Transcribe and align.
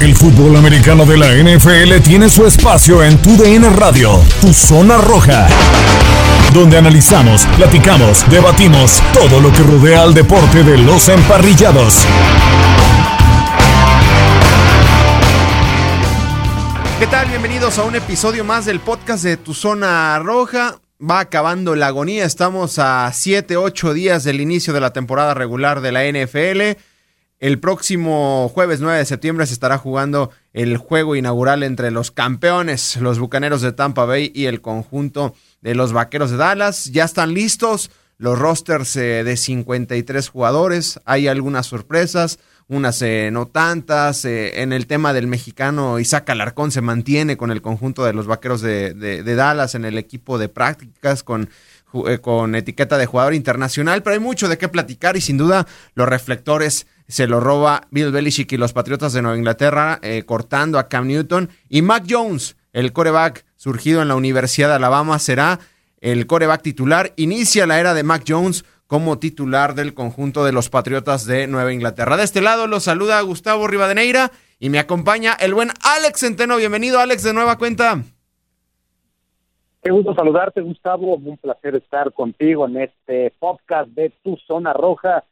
El 0.00 0.14
fútbol 0.16 0.56
americano 0.56 1.06
de 1.06 1.16
la 1.16 1.28
NFL 1.32 2.02
tiene 2.02 2.28
su 2.28 2.44
espacio 2.44 3.02
en 3.02 3.16
Tu 3.22 3.36
DN 3.36 3.70
Radio, 3.70 4.20
Tu 4.40 4.52
Zona 4.52 4.98
Roja, 4.98 5.46
donde 6.52 6.76
analizamos, 6.76 7.46
platicamos, 7.56 8.28
debatimos 8.28 9.00
todo 9.12 9.40
lo 9.40 9.52
que 9.52 9.62
rodea 9.62 10.02
al 10.02 10.12
deporte 10.12 10.62
de 10.64 10.78
los 10.78 11.08
emparrillados. 11.08 12.04
¿Qué 16.98 17.06
tal? 17.06 17.28
Bienvenidos 17.28 17.78
a 17.78 17.84
un 17.84 17.94
episodio 17.94 18.44
más 18.44 18.64
del 18.66 18.80
podcast 18.80 19.22
de 19.24 19.36
Tu 19.36 19.54
Zona 19.54 20.18
Roja. 20.18 20.76
Va 21.00 21.20
acabando 21.20 21.76
la 21.76 21.86
agonía, 21.88 22.24
estamos 22.24 22.78
a 22.78 23.10
7, 23.12 23.56
8 23.56 23.94
días 23.94 24.24
del 24.24 24.40
inicio 24.40 24.72
de 24.72 24.80
la 24.80 24.92
temporada 24.92 25.34
regular 25.34 25.80
de 25.80 25.92
la 25.92 26.04
NFL. 26.04 26.80
El 27.44 27.58
próximo 27.58 28.48
jueves 28.48 28.80
9 28.80 29.00
de 29.00 29.04
septiembre 29.04 29.44
se 29.44 29.52
estará 29.52 29.76
jugando 29.76 30.30
el 30.54 30.78
juego 30.78 31.14
inaugural 31.14 31.62
entre 31.62 31.90
los 31.90 32.10
campeones, 32.10 32.96
los 32.96 33.18
Bucaneros 33.18 33.60
de 33.60 33.72
Tampa 33.72 34.06
Bay 34.06 34.32
y 34.34 34.46
el 34.46 34.62
conjunto 34.62 35.34
de 35.60 35.74
los 35.74 35.92
Vaqueros 35.92 36.30
de 36.30 36.38
Dallas. 36.38 36.86
Ya 36.86 37.04
están 37.04 37.34
listos 37.34 37.90
los 38.16 38.38
rosters 38.38 38.96
eh, 38.96 39.24
de 39.24 39.36
53 39.36 40.26
jugadores. 40.30 41.00
Hay 41.04 41.28
algunas 41.28 41.66
sorpresas, 41.66 42.38
unas 42.66 43.02
eh, 43.02 43.28
no 43.30 43.44
tantas. 43.44 44.24
Eh, 44.24 44.62
en 44.62 44.72
el 44.72 44.86
tema 44.86 45.12
del 45.12 45.26
mexicano, 45.26 45.98
Isaac 45.98 46.30
Alarcón 46.30 46.70
se 46.70 46.80
mantiene 46.80 47.36
con 47.36 47.50
el 47.50 47.60
conjunto 47.60 48.06
de 48.06 48.14
los 48.14 48.26
Vaqueros 48.26 48.62
de, 48.62 48.94
de 48.94 49.34
Dallas 49.34 49.74
en 49.74 49.84
el 49.84 49.98
equipo 49.98 50.38
de 50.38 50.48
prácticas 50.48 51.22
con 51.22 51.50
con 52.22 52.56
etiqueta 52.56 52.98
de 52.98 53.06
jugador 53.06 53.34
internacional, 53.34 54.02
pero 54.02 54.14
hay 54.14 54.20
mucho 54.20 54.48
de 54.48 54.58
qué 54.58 54.68
platicar 54.68 55.16
y 55.16 55.20
sin 55.20 55.38
duda 55.38 55.64
los 55.94 56.08
reflectores 56.08 56.88
se 57.08 57.26
lo 57.26 57.40
roba 57.40 57.82
Bill 57.90 58.10
Belichick 58.10 58.52
y 58.52 58.56
los 58.56 58.72
Patriotas 58.72 59.12
de 59.12 59.22
Nueva 59.22 59.36
Inglaterra, 59.36 59.98
eh, 60.02 60.22
cortando 60.24 60.78
a 60.78 60.88
Cam 60.88 61.06
Newton. 61.06 61.50
Y 61.68 61.82
Mac 61.82 62.04
Jones, 62.08 62.56
el 62.72 62.92
coreback 62.92 63.44
surgido 63.56 64.02
en 64.02 64.08
la 64.08 64.16
Universidad 64.16 64.68
de 64.68 64.74
Alabama, 64.74 65.18
será 65.18 65.60
el 66.00 66.26
coreback 66.26 66.62
titular. 66.62 67.12
Inicia 67.16 67.66
la 67.66 67.80
era 67.80 67.94
de 67.94 68.02
Mac 68.02 68.24
Jones 68.26 68.64
como 68.86 69.18
titular 69.18 69.74
del 69.74 69.94
conjunto 69.94 70.44
de 70.44 70.52
los 70.52 70.70
Patriotas 70.70 71.26
de 71.26 71.46
Nueva 71.46 71.72
Inglaterra. 71.72 72.16
De 72.16 72.24
este 72.24 72.40
lado 72.40 72.66
los 72.66 72.84
saluda 72.84 73.20
Gustavo 73.22 73.66
Rivadeneira 73.66 74.30
y 74.58 74.70
me 74.70 74.78
acompaña 74.78 75.34
el 75.34 75.54
buen 75.54 75.70
Alex 75.82 76.20
Centeno. 76.20 76.56
Bienvenido, 76.56 77.00
Alex, 77.00 77.22
de 77.22 77.32
nueva 77.32 77.58
cuenta. 77.58 78.02
Qué 79.82 79.90
gusto 79.90 80.14
saludarte, 80.14 80.62
Gustavo. 80.62 81.16
Un 81.16 81.36
placer 81.36 81.76
estar 81.76 82.12
contigo 82.12 82.66
en 82.66 82.78
este 82.78 83.34
podcast 83.38 83.90
de 83.90 84.10
Tu 84.22 84.36
Zona 84.46 84.72
Roja 84.72 85.24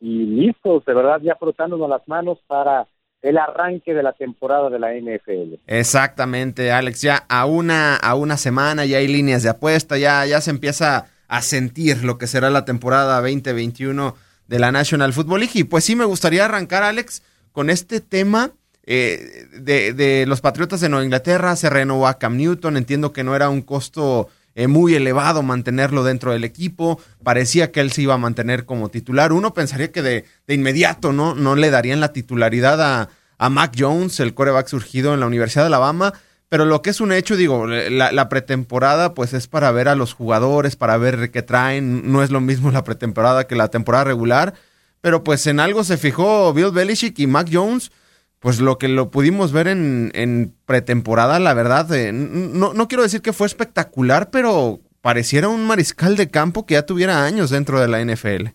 y 0.00 0.24
listos, 0.26 0.84
de 0.84 0.94
verdad, 0.94 1.20
ya 1.22 1.36
frotándonos 1.36 1.88
las 1.88 2.06
manos 2.08 2.38
para 2.46 2.88
el 3.22 3.36
arranque 3.36 3.92
de 3.92 4.02
la 4.02 4.14
temporada 4.14 4.70
de 4.70 4.78
la 4.78 4.94
NFL. 4.94 5.56
Exactamente, 5.66 6.72
Alex, 6.72 7.02
ya 7.02 7.24
a 7.28 7.44
una, 7.44 7.96
a 7.96 8.14
una 8.14 8.36
semana 8.36 8.86
ya 8.86 8.98
hay 8.98 9.08
líneas 9.08 9.42
de 9.42 9.50
apuesta, 9.50 9.98
ya, 9.98 10.24
ya 10.24 10.40
se 10.40 10.50
empieza 10.50 11.06
a 11.28 11.42
sentir 11.42 12.02
lo 12.02 12.18
que 12.18 12.26
será 12.26 12.50
la 12.50 12.64
temporada 12.64 13.20
2021 13.20 14.14
de 14.48 14.58
la 14.58 14.72
National 14.72 15.12
Football 15.12 15.40
League. 15.40 15.60
Y 15.60 15.64
pues 15.64 15.84
sí 15.84 15.94
me 15.94 16.04
gustaría 16.04 16.44
arrancar, 16.44 16.82
Alex, 16.82 17.22
con 17.52 17.70
este 17.70 18.00
tema 18.00 18.50
eh, 18.84 19.46
de, 19.52 19.92
de, 19.92 20.26
los 20.26 20.40
Patriotas 20.40 20.80
de 20.80 20.88
Nueva 20.88 21.04
Inglaterra. 21.04 21.54
Se 21.54 21.70
renovó 21.70 22.08
a 22.08 22.18
Cam 22.18 22.36
Newton, 22.36 22.76
entiendo 22.76 23.12
que 23.12 23.22
no 23.22 23.36
era 23.36 23.48
un 23.48 23.62
costo 23.62 24.28
eh, 24.54 24.66
muy 24.66 24.94
elevado 24.94 25.42
mantenerlo 25.42 26.04
dentro 26.04 26.32
del 26.32 26.44
equipo. 26.44 27.00
Parecía 27.22 27.70
que 27.70 27.80
él 27.80 27.92
se 27.92 28.02
iba 28.02 28.14
a 28.14 28.18
mantener 28.18 28.64
como 28.64 28.88
titular. 28.88 29.32
Uno 29.32 29.54
pensaría 29.54 29.92
que 29.92 30.02
de, 30.02 30.24
de 30.46 30.54
inmediato 30.54 31.12
no, 31.12 31.34
no 31.34 31.54
le 31.54 31.70
darían 31.70 32.00
la 32.00 32.12
titularidad 32.12 32.80
a, 32.80 33.08
a 33.38 33.50
Mac 33.50 33.74
Jones, 33.78 34.20
el 34.20 34.34
coreback 34.34 34.68
surgido 34.68 35.14
en 35.14 35.20
la 35.20 35.26
Universidad 35.26 35.64
de 35.64 35.68
Alabama. 35.68 36.14
Pero 36.48 36.64
lo 36.64 36.82
que 36.82 36.90
es 36.90 37.00
un 37.00 37.12
hecho, 37.12 37.36
digo, 37.36 37.66
la, 37.66 38.10
la, 38.10 38.28
pretemporada 38.28 39.14
pues 39.14 39.34
es 39.34 39.46
para 39.46 39.70
ver 39.70 39.86
a 39.88 39.94
los 39.94 40.14
jugadores, 40.14 40.74
para 40.74 40.96
ver 40.96 41.30
qué 41.30 41.42
traen. 41.42 42.10
No 42.10 42.24
es 42.24 42.30
lo 42.30 42.40
mismo 42.40 42.72
la 42.72 42.82
pretemporada 42.82 43.46
que 43.46 43.54
la 43.54 43.68
temporada 43.68 44.04
regular. 44.04 44.54
Pero 45.00 45.22
pues 45.22 45.46
en 45.46 45.60
algo 45.60 45.84
se 45.84 45.96
fijó 45.96 46.52
Bill 46.52 46.72
Belichick 46.72 47.18
y 47.20 47.26
Mac 47.26 47.48
Jones 47.50 47.92
pues 48.40 48.60
lo 48.60 48.78
que 48.78 48.88
lo 48.88 49.10
pudimos 49.10 49.52
ver 49.52 49.68
en, 49.68 50.10
en 50.14 50.54
pretemporada, 50.64 51.38
la 51.38 51.54
verdad, 51.54 51.92
eh, 51.92 52.10
no, 52.12 52.72
no 52.72 52.88
quiero 52.88 53.02
decir 53.02 53.20
que 53.20 53.34
fue 53.34 53.46
espectacular, 53.46 54.30
pero 54.30 54.80
pareciera 55.02 55.48
un 55.48 55.66
mariscal 55.66 56.16
de 56.16 56.30
campo 56.30 56.64
que 56.64 56.74
ya 56.74 56.86
tuviera 56.86 57.24
años 57.24 57.50
dentro 57.50 57.80
de 57.80 57.88
la 57.88 58.02
NFL. 58.02 58.48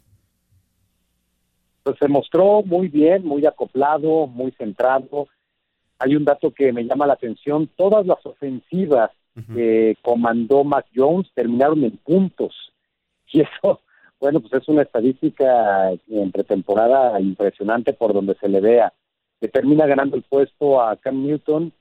Pues 1.83 1.97
se 1.99 2.07
mostró 2.07 2.63
muy 2.63 2.87
bien, 2.87 3.25
muy 3.25 3.45
acoplado, 3.45 4.25
muy 4.25 4.51
centrado. 4.53 5.27
Hay 5.99 6.15
un 6.15 6.25
dato 6.25 6.51
que 6.51 6.73
me 6.73 6.83
llama 6.83 7.05
la 7.05 7.13
atención, 7.13 7.69
todas 7.75 8.05
las 8.07 8.25
ofensivas 8.25 9.11
que 9.53 9.97
comandó 10.01 10.63
Mac 10.63 10.85
Jones 10.95 11.29
terminaron 11.35 11.83
en 11.83 11.97
puntos. 11.97 12.53
Y 13.31 13.41
eso, 13.41 13.81
bueno, 14.19 14.39
pues 14.39 14.53
es 14.53 14.67
una 14.69 14.83
estadística 14.83 15.91
en 16.07 16.31
pretemporada 16.31 17.19
impresionante 17.19 17.91
por 17.91 18.13
donde 18.13 18.35
se 18.35 18.47
le 18.47 18.61
vea 18.61 18.93
termina 19.47 19.85
ganando 19.85 20.15
el 20.15 20.23
puesto 20.23 20.81
a 20.81 20.95
Cam 20.97 21.25
Newton. 21.25 21.71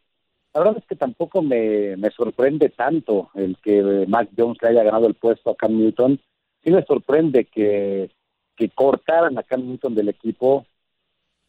La 0.53 0.61
verdad 0.61 0.79
es 0.79 0.87
que 0.87 0.97
tampoco 0.97 1.43
me, 1.43 1.97
me 1.97 2.11
sorprende 2.11 2.69
tanto 2.69 3.31
el 3.35 3.57
que 3.59 4.05
Mac 4.09 4.29
Jones 4.37 4.59
le 4.63 4.69
haya 4.69 4.85
ganado 4.85 5.07
el 5.07 5.15
puesto 5.15 5.51
a 5.51 5.57
Cam 5.57 5.77
Newton. 5.77 6.21
Sí 6.63 6.71
me 6.71 6.85
sorprende 6.85 7.45
que, 7.47 8.11
que 8.57 8.69
cortaran 8.71 9.37
a 9.39 9.43
Cam 9.43 9.67
Newton 9.67 9.95
del 9.95 10.09
equipo. 10.09 10.65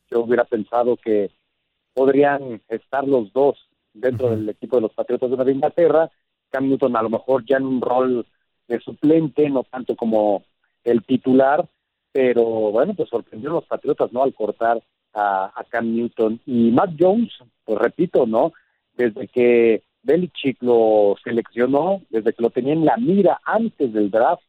Yo 0.09 0.21
hubiera 0.21 0.43
pensado 0.43 0.97
que 0.97 1.31
podrían 1.93 2.61
estar 2.67 3.07
los 3.07 3.31
dos 3.31 3.57
dentro 3.93 4.29
del 4.31 4.49
equipo 4.49 4.77
de 4.77 4.83
los 4.83 4.93
Patriotas 4.93 5.29
de 5.29 5.35
Nueva 5.35 5.51
Inglaterra. 5.51 6.11
Cam 6.49 6.67
Newton 6.67 6.95
a 6.95 7.01
lo 7.01 7.09
mejor 7.09 7.45
ya 7.45 7.57
en 7.57 7.65
un 7.65 7.81
rol 7.81 8.25
de 8.67 8.79
suplente, 8.79 9.49
no 9.49 9.63
tanto 9.63 9.95
como 9.95 10.43
el 10.83 11.03
titular, 11.03 11.67
pero 12.11 12.43
bueno, 12.43 12.93
pues 12.93 13.09
sorprendió 13.09 13.49
a 13.51 13.53
los 13.55 13.65
Patriotas, 13.65 14.11
¿no? 14.11 14.23
Al 14.23 14.33
cortar 14.33 14.81
a, 15.15 15.65
Cam 15.69 15.95
Newton. 15.95 16.39
Y 16.45 16.71
Matt 16.71 16.91
Jones, 16.99 17.31
pues 17.63 17.79
repito, 17.79 18.25
¿no? 18.25 18.53
Desde 18.95 19.27
que 19.27 19.83
Belichick 20.03 20.61
lo 20.61 21.15
seleccionó, 21.23 22.01
desde 22.09 22.33
que 22.33 22.43
lo 22.43 22.49
tenía 22.49 22.73
en 22.73 22.85
la 22.85 22.97
mira 22.97 23.39
antes 23.43 23.91
del 23.93 24.11
draft, 24.11 24.43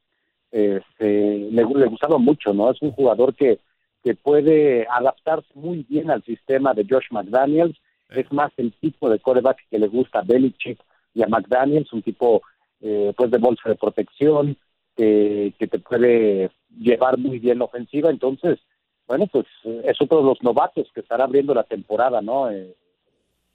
este, 0.50 1.38
le, 1.50 1.64
le 1.64 1.86
gustaba 1.86 2.18
mucho, 2.18 2.52
¿no? 2.52 2.70
Es 2.70 2.80
un 2.82 2.92
jugador 2.92 3.34
que, 3.34 3.58
que 4.02 4.14
puede 4.14 4.86
adaptarse 4.88 5.48
muy 5.54 5.84
bien 5.88 6.10
al 6.10 6.22
sistema 6.24 6.74
de 6.74 6.86
Josh 6.88 7.06
McDaniels. 7.10 7.76
Es 8.10 8.30
más 8.32 8.52
el 8.56 8.72
tipo 8.74 9.10
de 9.10 9.18
coreback 9.18 9.58
que 9.70 9.78
le 9.78 9.88
gusta 9.88 10.20
a 10.20 10.22
Belichick 10.22 10.78
y 11.14 11.22
a 11.22 11.28
McDaniels, 11.28 11.92
un 11.92 12.02
tipo 12.02 12.42
eh, 12.80 13.12
pues 13.16 13.30
de 13.30 13.38
bolsa 13.38 13.68
de 13.68 13.74
protección, 13.74 14.56
que 14.96 15.52
te 15.58 15.78
puede 15.78 16.50
llevar 16.78 17.18
muy 17.18 17.38
bien 17.38 17.58
la 17.58 17.66
ofensiva. 17.66 18.08
Entonces, 18.08 18.58
bueno, 19.06 19.26
pues 19.28 19.46
es 19.84 20.00
otro 20.00 20.18
de 20.18 20.24
los 20.24 20.42
novatos 20.42 20.88
que 20.94 21.00
estará 21.00 21.24
abriendo 21.24 21.54
la 21.54 21.64
temporada, 21.64 22.20
¿no? 22.20 22.50
Eh, 22.50 22.74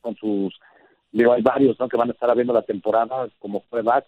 con 0.02 0.16
sus, 0.16 0.58
digo, 1.12 1.34
hay 1.34 1.42
varios, 1.42 1.80
¿no? 1.80 1.90
Que 1.90 1.98
van 1.98 2.10
a 2.10 2.14
estar 2.14 2.30
abriendo 2.30 2.54
la 2.54 2.64
temporada, 2.64 3.28
como 3.40 3.62
fue 3.70 3.84
Mac 3.84 4.06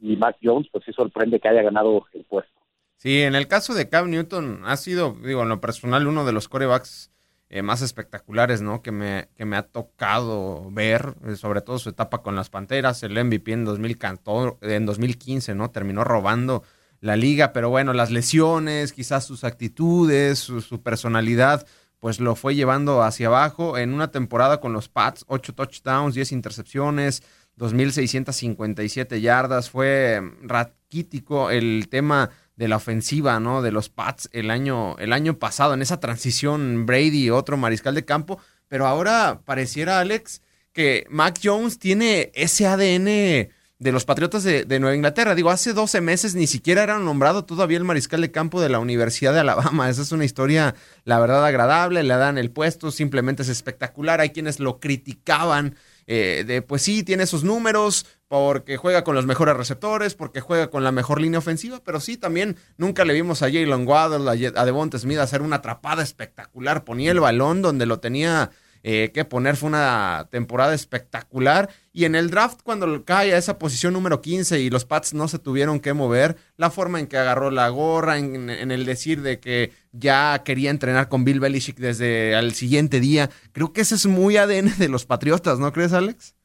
y 0.00 0.16
Mac 0.16 0.36
Jones, 0.42 0.68
pues 0.70 0.84
sí 0.84 0.92
sorprende 0.92 1.40
que 1.40 1.48
haya 1.48 1.62
ganado 1.62 2.06
el 2.12 2.24
puesto. 2.24 2.52
Sí, 2.96 3.22
en 3.22 3.34
el 3.34 3.48
caso 3.48 3.74
de 3.74 3.88
Cam 3.88 4.08
Newton 4.08 4.62
ha 4.64 4.76
sido, 4.76 5.14
digo, 5.22 5.42
en 5.42 5.48
lo 5.48 5.60
personal, 5.60 6.06
uno 6.06 6.24
de 6.24 6.32
los 6.32 6.48
corebacks 6.48 7.10
eh, 7.50 7.62
más 7.62 7.82
espectaculares, 7.82 8.62
¿no? 8.62 8.82
Que 8.82 8.92
me, 8.92 9.28
que 9.36 9.44
me 9.44 9.56
ha 9.56 9.62
tocado 9.62 10.70
ver, 10.70 11.14
eh, 11.26 11.36
sobre 11.36 11.60
todo 11.60 11.78
su 11.78 11.90
etapa 11.90 12.22
con 12.22 12.34
las 12.34 12.50
Panteras, 12.50 13.02
el 13.02 13.22
MVP 13.22 13.52
en, 13.52 13.64
2014, 13.64 14.74
en 14.74 14.86
2015, 14.86 15.54
¿no? 15.54 15.70
Terminó 15.70 16.02
robando 16.02 16.62
la 17.04 17.16
liga, 17.16 17.52
pero 17.52 17.68
bueno, 17.68 17.92
las 17.92 18.10
lesiones, 18.10 18.94
quizás 18.94 19.26
sus 19.26 19.44
actitudes, 19.44 20.38
su, 20.38 20.82
personalidad, 20.82 21.66
pues 22.00 22.18
lo 22.18 22.34
fue 22.34 22.54
llevando 22.54 23.02
hacia 23.02 23.26
abajo 23.26 23.76
en 23.76 23.92
una 23.92 24.10
temporada 24.10 24.58
con 24.58 24.72
los 24.72 24.88
Pats, 24.88 25.26
8 25.28 25.54
touchdowns, 25.54 26.14
10 26.14 26.32
intercepciones, 26.32 27.22
2.657 27.58 29.20
yardas, 29.20 29.68
fue 29.68 30.22
raquítico 30.44 31.50
el 31.50 31.88
tema 31.90 32.30
de 32.56 32.68
la 32.68 32.76
ofensiva, 32.76 33.38
¿no? 33.38 33.60
De 33.60 33.70
los 33.70 33.90
Pats 33.90 34.30
el 34.32 34.50
año, 34.50 34.96
el 34.96 35.12
año 35.12 35.38
pasado, 35.38 35.74
en 35.74 35.82
esa 35.82 36.00
transición 36.00 36.86
Brady, 36.86 37.28
otro 37.28 37.58
mariscal 37.58 37.94
de 37.94 38.06
campo, 38.06 38.38
pero 38.66 38.86
ahora 38.86 39.42
pareciera, 39.44 40.00
Alex, 40.00 40.40
que 40.72 41.06
Mac 41.10 41.38
Jones 41.44 41.78
tiene 41.78 42.32
ese 42.34 42.66
ADN 42.66 43.50
de 43.84 43.92
los 43.92 44.06
Patriotas 44.06 44.42
de, 44.44 44.80
Nueva 44.80 44.96
Inglaterra. 44.96 45.34
Digo, 45.34 45.50
hace 45.50 45.74
12 45.74 46.00
meses 46.00 46.34
ni 46.34 46.46
siquiera 46.46 46.82
era 46.82 46.98
nombrado 46.98 47.44
todavía 47.44 47.76
el 47.76 47.84
mariscal 47.84 48.22
de 48.22 48.30
campo 48.30 48.62
de 48.62 48.70
la 48.70 48.78
Universidad 48.78 49.34
de 49.34 49.40
Alabama. 49.40 49.90
Esa 49.90 50.00
es 50.00 50.10
una 50.10 50.24
historia, 50.24 50.74
la 51.04 51.20
verdad, 51.20 51.44
agradable. 51.44 52.02
Le 52.02 52.16
dan 52.16 52.38
el 52.38 52.50
puesto, 52.50 52.90
simplemente 52.90 53.42
es 53.42 53.50
espectacular. 53.50 54.22
Hay 54.22 54.30
quienes 54.30 54.58
lo 54.58 54.80
criticaban 54.80 55.76
eh, 56.06 56.44
de, 56.46 56.62
pues 56.62 56.80
sí, 56.80 57.02
tiene 57.02 57.26
sus 57.26 57.44
números 57.44 58.06
porque 58.26 58.78
juega 58.78 59.04
con 59.04 59.14
los 59.14 59.26
mejores 59.26 59.54
receptores, 59.54 60.14
porque 60.14 60.40
juega 60.40 60.70
con 60.70 60.82
la 60.82 60.90
mejor 60.90 61.20
línea 61.20 61.38
ofensiva, 61.38 61.82
pero 61.84 62.00
sí, 62.00 62.16
también 62.16 62.56
nunca 62.78 63.04
le 63.04 63.12
vimos 63.12 63.42
a 63.42 63.46
Jalen 63.48 63.86
Waddle, 63.86 64.50
a 64.56 64.64
Devonta 64.64 64.98
Smith 64.98 65.18
hacer 65.18 65.42
una 65.42 65.56
atrapada 65.56 66.02
espectacular. 66.02 66.84
Ponía 66.84 67.10
el 67.10 67.20
balón 67.20 67.60
donde 67.60 67.84
lo 67.84 68.00
tenía 68.00 68.50
eh, 68.86 69.12
que 69.14 69.24
poner. 69.24 69.56
Fue 69.56 69.70
una 69.70 70.28
temporada 70.30 70.74
espectacular. 70.74 71.70
Y 71.94 72.04
en 72.04 72.14
el 72.14 72.28
draft, 72.28 72.60
cuando 72.62 73.02
cae 73.06 73.32
a 73.32 73.38
esa 73.38 73.58
posición 73.58 73.94
número 73.94 74.20
15 74.20 74.60
y 74.60 74.68
los 74.68 74.84
Pats 74.84 75.14
no 75.14 75.26
se 75.26 75.38
tuvieron 75.38 75.80
que 75.80 75.94
mover, 75.94 76.36
la 76.58 76.70
forma 76.70 77.00
en 77.00 77.06
que 77.06 77.16
agarró 77.16 77.50
la 77.50 77.70
gorra, 77.70 78.18
en, 78.18 78.50
el 78.50 78.84
decir 78.84 79.22
de 79.22 79.40
que 79.40 79.70
ya 79.92 80.42
quería 80.44 80.70
entrenar 80.70 81.08
con 81.08 81.24
Bill 81.24 81.40
Belichick 81.40 81.78
desde 81.78 82.38
el 82.38 82.52
siguiente 82.52 83.00
día, 83.00 83.30
creo 83.52 83.72
que 83.72 83.80
ese 83.80 83.94
es 83.94 84.06
muy 84.06 84.36
ADN 84.36 84.76
de 84.78 84.88
los 84.90 85.06
Patriotas, 85.06 85.58
¿no 85.58 85.72
crees, 85.72 85.94
Alex? 85.94 86.36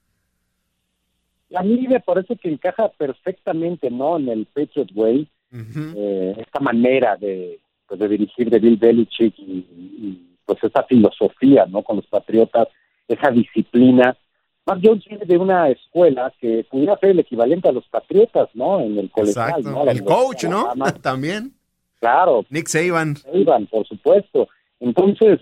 A 1.53 1.63
mí 1.63 1.87
me 1.89 1.99
parece 1.99 2.37
que 2.37 2.47
encaja 2.47 2.89
perfectamente, 2.97 3.89
¿no? 3.91 4.17
En 4.17 4.29
el 4.29 4.45
Patriot 4.45 4.91
Way, 4.95 5.27
eh, 5.51 6.35
esta 6.37 6.61
manera 6.61 7.17
de, 7.17 7.59
pues, 7.85 7.99
de 7.99 8.07
dirigir 8.07 8.49
de 8.49 8.59
Bill 8.59 8.77
Belichick 8.77 9.37
y 9.39 10.28
pues 10.49 10.63
esa 10.63 10.83
filosofía, 10.83 11.67
¿no? 11.67 11.83
Con 11.83 11.97
los 11.97 12.07
patriotas, 12.07 12.67
esa 13.07 13.29
disciplina. 13.29 14.17
Mark 14.65 14.81
Jones 14.83 15.05
viene 15.05 15.25
de 15.25 15.37
una 15.37 15.69
escuela 15.69 16.33
que 16.41 16.65
pudiera 16.69 16.97
ser 16.97 17.11
el 17.11 17.19
equivalente 17.19 17.69
a 17.69 17.71
los 17.71 17.87
patriotas, 17.87 18.49
¿no? 18.55 18.79
En 18.79 18.97
el 18.97 19.11
colegial, 19.11 19.61
¿no? 19.63 19.85
El 19.85 20.03
coach, 20.03 20.45
¿no? 20.45 20.73
También. 21.03 21.53
Claro. 21.99 22.45
Nick 22.49 22.67
Saban. 22.67 23.17
Saban, 23.17 23.67
por 23.67 23.85
supuesto. 23.87 24.47
Entonces, 24.79 25.39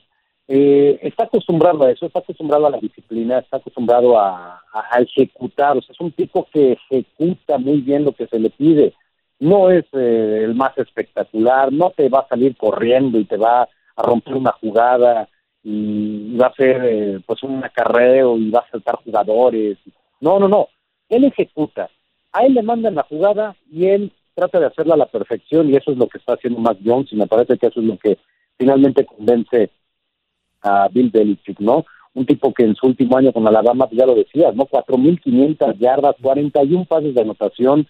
eh, 0.49 0.99
está 1.01 1.23
acostumbrado 1.23 1.85
a 1.85 1.91
eso, 1.91 2.05
está 2.05 2.19
acostumbrado 2.19 2.67
a 2.67 2.71
la 2.71 2.79
disciplina, 2.79 3.39
está 3.39 3.57
acostumbrado 3.57 4.19
a, 4.19 4.61
ejecutar, 4.99 5.77
o 5.77 5.81
sea, 5.81 5.93
es 5.93 5.99
un 6.01 6.11
tipo 6.11 6.47
que 6.53 6.73
ejecuta 6.73 7.57
muy 7.57 7.79
bien 7.81 8.03
lo 8.03 8.11
que 8.11 8.27
se 8.27 8.39
le 8.39 8.49
pide. 8.49 8.93
No 9.39 9.71
es 9.71 9.85
eh, 9.93 10.41
el 10.43 10.53
más 10.55 10.77
espectacular, 10.77 11.71
no 11.71 11.91
te 11.91 12.09
va 12.09 12.19
a 12.19 12.27
salir 12.27 12.57
corriendo 12.57 13.19
y 13.19 13.25
te 13.25 13.37
va 13.37 13.69
a 13.97 14.03
romper 14.03 14.35
una 14.35 14.51
jugada 14.53 15.27
y 15.63 16.37
va 16.37 16.45
a 16.45 16.49
hacer 16.49 16.81
eh, 16.85 17.19
pues 17.25 17.43
un 17.43 17.63
acarreo 17.63 18.37
y 18.37 18.49
va 18.49 18.59
a 18.59 18.71
saltar 18.71 18.95
jugadores. 19.03 19.77
No, 20.21 20.39
no, 20.39 20.47
no. 20.47 20.69
Él 21.09 21.25
ejecuta. 21.25 21.89
A 22.31 22.45
él 22.45 22.53
le 22.53 22.63
mandan 22.63 22.95
la 22.95 23.03
jugada 23.03 23.55
y 23.69 23.87
él 23.87 24.13
trata 24.35 24.59
de 24.59 24.67
hacerla 24.67 24.93
a 24.93 24.97
la 24.97 25.07
perfección 25.07 25.69
y 25.69 25.75
eso 25.75 25.91
es 25.91 25.97
lo 25.97 26.07
que 26.07 26.19
está 26.19 26.33
haciendo 26.33 26.59
Mac 26.59 26.77
Jones 26.85 27.11
y 27.11 27.15
me 27.15 27.27
parece 27.27 27.57
que 27.57 27.67
eso 27.67 27.79
es 27.79 27.85
lo 27.87 27.97
que 27.97 28.17
finalmente 28.57 29.05
convence 29.05 29.71
a 30.61 30.87
Bill 30.89 31.09
Belichick, 31.09 31.59
¿no? 31.59 31.85
Un 32.13 32.25
tipo 32.25 32.53
que 32.53 32.63
en 32.63 32.75
su 32.75 32.87
último 32.87 33.17
año 33.17 33.33
con 33.33 33.47
Alabama, 33.47 33.87
ya 33.91 34.05
lo 34.05 34.15
decías, 34.15 34.55
¿no? 34.55 34.65
4.500 34.65 35.77
yardas, 35.77 36.15
41 36.21 36.85
pases 36.85 37.13
de 37.13 37.21
anotación, 37.21 37.87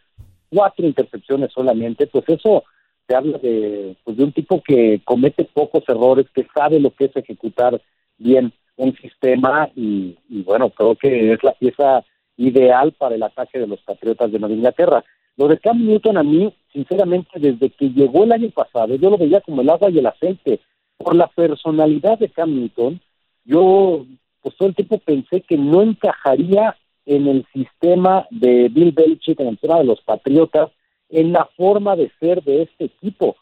cuatro 0.49 0.85
intercepciones 0.85 1.51
solamente, 1.53 2.07
pues 2.07 2.23
eso 2.27 2.63
se 3.07 3.15
habla 3.15 3.37
de, 3.37 3.95
pues 4.03 4.17
de 4.17 4.23
un 4.23 4.31
tipo 4.31 4.61
que 4.61 5.01
comete 5.05 5.45
pocos 5.45 5.83
errores, 5.87 6.27
que 6.33 6.45
sabe 6.53 6.79
lo 6.79 6.91
que 6.91 7.05
es 7.05 7.15
ejecutar 7.15 7.81
bien 8.17 8.51
un 8.75 8.95
sistema 8.97 9.69
y, 9.75 10.15
bueno, 10.29 10.69
creo 10.69 10.95
que 10.95 11.33
es 11.33 11.43
la 11.43 11.53
pieza 11.53 12.03
ideal 12.37 12.91
para 12.91 13.15
el 13.15 13.23
ataque 13.23 13.59
de 13.59 13.67
los 13.67 13.81
Patriotas 13.81 14.31
de 14.31 14.39
Nueva 14.39 14.55
Inglaterra. 14.55 15.03
Lo 15.35 15.47
de 15.47 15.57
Cam 15.57 15.83
Newton 15.85 16.17
a 16.17 16.23
mí, 16.23 16.53
sinceramente, 16.71 17.39
desde 17.39 17.69
que 17.69 17.89
llegó 17.89 18.23
el 18.23 18.31
año 18.31 18.49
pasado, 18.51 18.95
yo 18.95 19.09
lo 19.09 19.17
veía 19.17 19.41
como 19.41 19.61
el 19.61 19.69
agua 19.69 19.89
y 19.89 19.99
el 19.99 20.05
aceite. 20.05 20.59
Por 20.97 21.15
la 21.15 21.27
personalidad 21.27 22.17
de 22.19 22.29
Cam 22.29 22.55
Newton, 22.55 22.99
yo 23.45 24.05
pues 24.41 24.55
todo 24.55 24.69
el 24.69 24.75
tiempo 24.75 24.99
pensé 24.99 25.41
que 25.41 25.57
no 25.57 25.81
encajaría 25.81 26.75
en 27.05 27.27
el 27.27 27.45
sistema 27.53 28.27
de 28.29 28.69
Bill 28.69 28.91
Belichick, 28.91 29.39
en 29.39 29.47
el 29.47 29.57
tema 29.57 29.77
de 29.79 29.85
los 29.85 30.01
Patriotas, 30.01 30.69
en 31.09 31.31
la 31.31 31.45
forma 31.55 31.95
de 31.95 32.11
ser 32.19 32.43
de 32.43 32.63
este 32.63 32.85
equipo. 32.85 33.35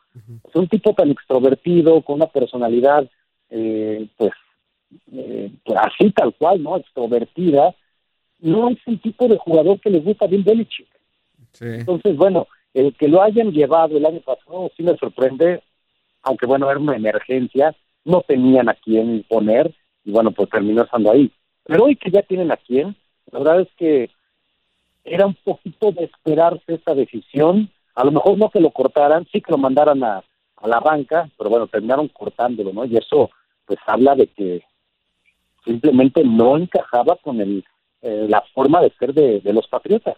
Es 0.47 0.55
un 0.55 0.67
tipo 0.67 0.93
tan 0.93 1.11
extrovertido, 1.11 2.01
con 2.01 2.15
una 2.15 2.27
personalidad, 2.27 3.09
eh, 3.49 4.07
pues, 4.17 4.31
eh, 5.11 5.51
pues, 5.63 5.79
así 5.79 6.11
tal 6.11 6.33
cual, 6.35 6.63
¿no? 6.63 6.77
Extrovertida. 6.77 7.75
No 8.39 8.69
es 8.69 8.77
el 8.85 9.01
tipo 9.01 9.27
de 9.27 9.37
jugador 9.37 9.79
que 9.79 9.89
le 9.89 9.99
gusta 9.99 10.25
a 10.25 10.27
Bill 10.27 10.43
Belichick. 10.43 10.87
Entonces, 11.59 12.15
bueno, 12.17 12.47
el 12.73 12.93
que 12.95 13.07
lo 13.07 13.21
hayan 13.21 13.51
llevado 13.51 13.97
el 13.97 14.05
año 14.05 14.19
pasado 14.19 14.69
sí 14.75 14.83
me 14.83 14.97
sorprende, 14.97 15.61
aunque 16.21 16.45
bueno, 16.45 16.69
era 16.69 16.79
una 16.79 16.95
emergencia, 16.95 17.75
no 18.03 18.21
tenían 18.21 18.69
a 18.69 18.73
quién 18.73 19.25
poner 19.27 19.73
y 20.03 20.11
bueno, 20.11 20.31
pues 20.31 20.49
terminó 20.49 20.83
estando 20.83 21.11
ahí. 21.11 21.31
Pero 21.63 21.85
hoy 21.85 21.95
que 21.95 22.11
ya 22.11 22.21
tienen 22.21 22.51
a 22.51 22.57
quién, 22.57 22.95
la 23.31 23.39
verdad 23.39 23.61
es 23.61 23.69
que 23.77 24.09
era 25.05 25.27
un 25.27 25.35
poquito 25.35 25.91
de 25.91 26.05
esperarse 26.05 26.73
esa 26.73 26.93
decisión. 26.93 27.69
A 27.93 28.03
lo 28.03 28.11
mejor 28.11 28.37
no 28.37 28.49
que 28.49 28.59
lo 28.59 28.71
cortaran, 28.71 29.25
sí 29.31 29.39
que 29.39 29.51
lo 29.51 29.57
mandaran 29.57 30.03
a, 30.03 30.23
la 30.65 30.79
banca, 30.79 31.29
pero 31.37 31.51
bueno, 31.51 31.67
terminaron 31.67 32.07
cortándolo, 32.07 32.73
¿no? 32.73 32.85
Y 32.85 32.97
eso 32.97 33.29
pues 33.65 33.77
habla 33.85 34.15
de 34.15 34.25
que 34.27 34.63
simplemente 35.63 36.23
no 36.23 36.57
encajaba 36.57 37.17
con 37.17 37.39
el 37.39 37.63
eh, 38.01 38.25
la 38.27 38.43
forma 38.53 38.81
de 38.81 38.91
ser 38.99 39.13
de, 39.13 39.41
los 39.53 39.67
patriotas. 39.67 40.17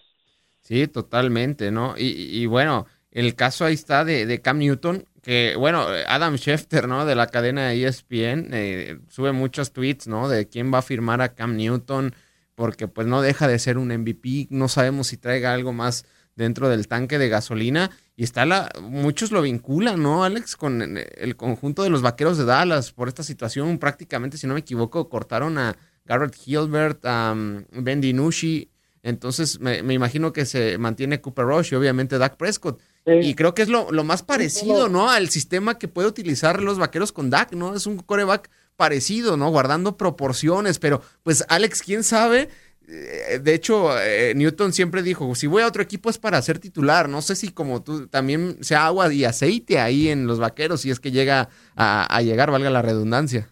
Sí, 0.59 0.87
totalmente, 0.87 1.71
¿no? 1.71 1.95
Y, 1.97 2.45
bueno, 2.45 2.85
el 3.11 3.35
caso 3.35 3.65
ahí 3.65 3.73
está 3.73 4.03
de, 4.03 4.41
Cam 4.41 4.59
Newton, 4.59 5.05
que 5.21 5.55
bueno, 5.57 5.85
Adam 6.07 6.35
Schefter, 6.35 6.87
¿no? 6.87 7.05
De 7.05 7.15
la 7.15 7.27
cadena 7.27 7.73
ESPN, 7.73 8.49
eh, 8.53 8.97
sube 9.07 9.31
muchos 9.31 9.71
tweets, 9.71 10.07
¿no? 10.07 10.27
De 10.27 10.49
quién 10.49 10.73
va 10.73 10.79
a 10.79 10.81
firmar 10.81 11.21
a 11.21 11.33
Cam 11.33 11.55
Newton, 11.55 12.13
porque 12.57 12.87
pues 12.87 13.05
no 13.05 13.21
deja 13.21 13.47
de 13.47 13.59
ser 13.59 13.77
un 13.77 13.89
MVP, 13.89 14.47
no 14.49 14.67
sabemos 14.67 15.05
si 15.05 15.17
traiga 15.17 15.53
algo 15.53 15.73
más 15.73 16.05
dentro 16.35 16.69
del 16.69 16.87
tanque 16.87 17.19
de 17.19 17.29
gasolina 17.29 17.91
y 18.15 18.23
está 18.23 18.47
la 18.47 18.71
muchos 18.81 19.31
lo 19.31 19.43
vinculan, 19.43 20.01
¿no, 20.01 20.23
Alex, 20.23 20.55
con 20.55 20.81
el 20.97 21.35
conjunto 21.35 21.83
de 21.83 21.91
los 21.91 22.01
Vaqueros 22.01 22.35
de 22.39 22.45
Dallas 22.45 22.93
por 22.93 23.09
esta 23.09 23.21
situación, 23.21 23.77
prácticamente 23.77 24.39
si 24.39 24.47
no 24.47 24.55
me 24.55 24.61
equivoco, 24.61 25.07
cortaron 25.07 25.59
a 25.59 25.77
Garrett 26.03 26.35
Hilbert, 26.47 27.05
a 27.05 27.33
um, 27.33 27.63
Ben 27.71 28.01
DiNucci, 28.01 28.71
entonces 29.03 29.59
me, 29.59 29.93
imagino 29.93 30.33
que 30.33 30.47
se 30.47 30.79
mantiene 30.79 31.21
Cooper 31.21 31.45
Rush 31.45 31.73
y 31.73 31.75
obviamente 31.75 32.17
Dak 32.17 32.37
Prescott. 32.37 32.81
Y 33.05 33.35
creo 33.35 33.53
que 33.53 33.61
es 33.61 33.69
lo, 33.69 33.89
lo 33.91 34.03
más 34.03 34.23
parecido, 34.23 34.89
¿no? 34.89 35.09
Al 35.09 35.29
sistema 35.29 35.77
que 35.77 35.87
puede 35.87 36.09
utilizar 36.09 36.61
los 36.61 36.77
vaqueros 36.77 37.13
con 37.13 37.29
Dak, 37.29 37.53
¿no? 37.53 37.73
Es 37.73 37.85
un 37.85 37.99
coreback 37.99 38.49
parecido, 38.77 39.35
¿no? 39.35 39.49
Guardando 39.49 39.97
proporciones, 39.97 40.79
pero 40.79 41.01
pues 41.23 41.45
Alex, 41.49 41.81
quién 41.81 42.03
sabe. 42.03 42.47
Eh, 42.87 43.39
de 43.39 43.53
hecho, 43.53 43.89
eh, 43.99 44.33
Newton 44.35 44.71
siempre 44.71 45.01
dijo, 45.01 45.35
si 45.35 45.47
voy 45.47 45.63
a 45.63 45.67
otro 45.67 45.81
equipo 45.81 46.09
es 46.09 46.17
para 46.17 46.41
ser 46.41 46.59
titular. 46.59 47.09
No 47.09 47.21
sé 47.21 47.35
si 47.35 47.51
como 47.51 47.83
tú 47.83 48.07
también 48.07 48.63
sea 48.63 48.85
agua 48.85 49.13
y 49.13 49.25
aceite 49.25 49.79
ahí 49.79 50.07
en 50.07 50.27
los 50.27 50.39
vaqueros, 50.39 50.81
si 50.81 50.91
es 50.91 50.99
que 50.99 51.11
llega 51.11 51.49
a, 51.75 52.21
llegar, 52.21 52.51
valga 52.51 52.69
la 52.69 52.81
redundancia. 52.81 53.49